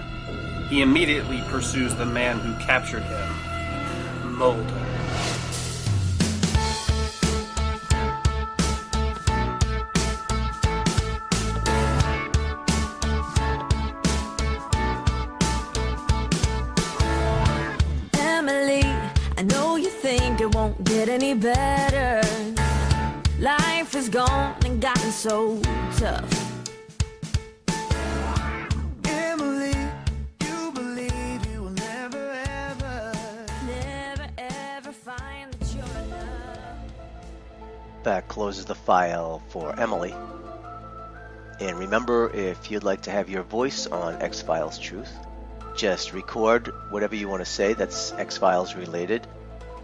He 0.70 0.82
immediately 0.82 1.44
pursues 1.50 1.94
the 1.94 2.08
man 2.08 2.40
who 2.40 2.58
captured 2.66 3.04
him, 3.04 4.38
Mulder. 4.40 4.91
So 25.22 25.62
tough. 25.98 26.64
Emily, 29.06 29.76
you 30.44 30.72
believe 30.72 31.46
you 31.46 31.62
will 31.62 31.70
never 31.70 32.32
ever, 32.48 33.14
never 33.68 34.28
ever 34.40 34.92
find 34.92 35.54
that 35.54 35.76
you're 35.76 36.04
enough. 36.06 36.78
That 38.02 38.30
closes 38.30 38.66
the 38.66 38.74
file 38.74 39.44
for 39.50 39.80
Emily. 39.80 40.16
And 41.60 41.78
remember, 41.78 42.32
if 42.34 42.72
you'd 42.72 42.84
like 42.84 43.02
to 43.02 43.12
have 43.12 43.30
your 43.30 43.44
voice 43.44 43.86
on 43.86 44.20
X 44.24 44.42
Files 44.42 44.80
Truth, 44.80 45.14
just 45.78 46.14
record 46.14 46.74
whatever 46.90 47.16
you 47.16 47.30
want 47.30 47.46
to 47.46 47.52
say 47.52 47.74
that's 47.74 48.12
X 48.14 48.38
Files 48.38 48.74
related 48.74 49.28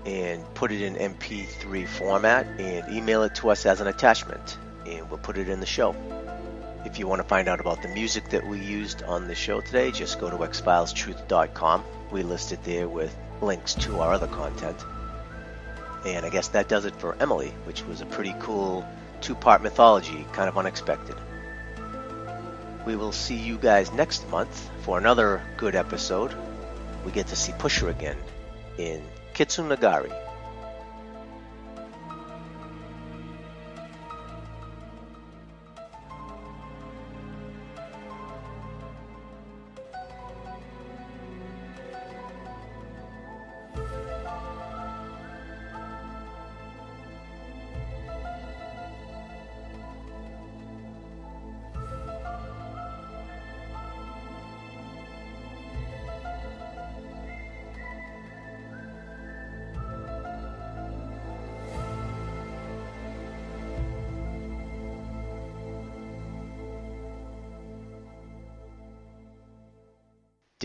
and 0.03 0.43
put 0.55 0.71
it 0.71 0.81
in 0.81 0.95
MP3 0.95 1.87
format 1.87 2.47
and 2.59 2.91
email 2.91 3.21
it 3.21 3.35
to 3.35 3.51
us 3.51 3.67
as 3.67 3.81
an 3.81 3.87
attachment, 3.87 4.57
and 4.87 5.09
we'll 5.09 5.19
put 5.19 5.37
it 5.37 5.49
in 5.49 5.59
the 5.59 5.65
show. 5.65 5.95
If 6.85 6.99
you 6.99 7.07
want 7.07 7.21
to 7.21 7.27
find 7.27 7.47
out 7.47 7.59
about 7.59 7.81
the 7.81 7.89
music 7.89 8.29
that 8.29 8.47
we 8.47 8.59
used 8.59 9.03
on 9.03 9.27
the 9.27 9.35
show 9.35 9.61
today, 9.61 9.91
just 9.91 10.19
go 10.19 10.29
to 10.29 10.37
xfilestruth.com. 10.37 11.83
We 12.11 12.23
list 12.23 12.51
it 12.51 12.63
there 12.63 12.87
with 12.87 13.15
links 13.41 13.73
to 13.75 13.99
our 13.99 14.13
other 14.13 14.27
content. 14.27 14.77
And 16.05 16.25
I 16.25 16.29
guess 16.29 16.49
that 16.49 16.69
does 16.69 16.85
it 16.85 16.95
for 16.95 17.15
Emily, 17.19 17.49
which 17.65 17.83
was 17.83 18.01
a 18.01 18.05
pretty 18.05 18.33
cool 18.39 18.87
two 19.19 19.35
part 19.35 19.61
mythology, 19.61 20.25
kind 20.31 20.47
of 20.47 20.57
unexpected. 20.57 21.15
We 22.85 22.95
will 22.95 23.11
see 23.11 23.35
you 23.35 23.57
guys 23.57 23.91
next 23.91 24.29
month 24.29 24.69
for 24.83 24.97
another 24.97 25.41
good 25.57 25.75
episode. 25.75 26.33
We 27.05 27.11
get 27.11 27.27
to 27.27 27.35
see 27.35 27.51
Pusher 27.57 27.89
again 27.89 28.17
in 28.77 29.03
Kitsunegari. 29.33 30.26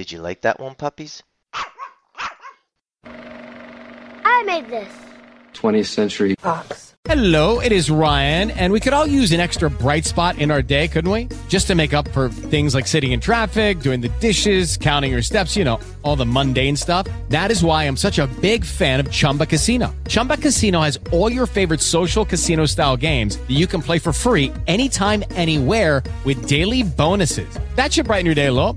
Did 0.02 0.10
you 0.10 0.18
like 0.20 0.40
that 0.40 0.58
one, 0.58 0.74
puppies? 0.74 1.22
I 3.04 4.42
made 4.44 4.68
this. 4.68 4.92
20th 5.54 5.86
Century 5.86 6.34
Fox. 6.40 6.96
Hello, 7.04 7.60
it 7.60 7.70
is 7.70 7.88
Ryan, 7.88 8.50
and 8.50 8.72
we 8.72 8.80
could 8.80 8.92
all 8.94 9.06
use 9.06 9.30
an 9.30 9.38
extra 9.38 9.70
bright 9.70 10.04
spot 10.04 10.38
in 10.38 10.50
our 10.50 10.60
day, 10.60 10.88
couldn't 10.88 11.10
we? 11.10 11.28
Just 11.46 11.68
to 11.68 11.76
make 11.76 11.94
up 11.94 12.08
for 12.08 12.30
things 12.30 12.74
like 12.74 12.88
sitting 12.88 13.12
in 13.12 13.20
traffic, 13.20 13.78
doing 13.78 14.00
the 14.00 14.08
dishes, 14.18 14.76
counting 14.76 15.12
your 15.12 15.22
steps, 15.22 15.56
you 15.56 15.62
know, 15.62 15.78
all 16.02 16.16
the 16.16 16.26
mundane 16.26 16.74
stuff. 16.74 17.06
That 17.28 17.52
is 17.52 17.62
why 17.62 17.84
I'm 17.84 17.96
such 17.96 18.18
a 18.18 18.26
big 18.40 18.64
fan 18.64 18.98
of 18.98 19.08
Chumba 19.10 19.46
Casino. 19.46 19.94
Chumba 20.08 20.36
Casino 20.36 20.80
has 20.80 20.98
all 21.12 21.30
your 21.30 21.46
favorite 21.46 21.80
social 21.80 22.24
casino 22.24 22.66
style 22.66 22.96
games 22.96 23.36
that 23.36 23.50
you 23.50 23.68
can 23.68 23.82
play 23.82 24.00
for 24.00 24.12
free 24.12 24.52
anytime, 24.66 25.22
anywhere 25.30 26.02
with 26.24 26.48
daily 26.48 26.82
bonuses. 26.82 27.56
That 27.76 27.92
should 27.92 28.06
brighten 28.06 28.26
your 28.26 28.34
day 28.34 28.46
a 28.46 28.52
little. 28.52 28.76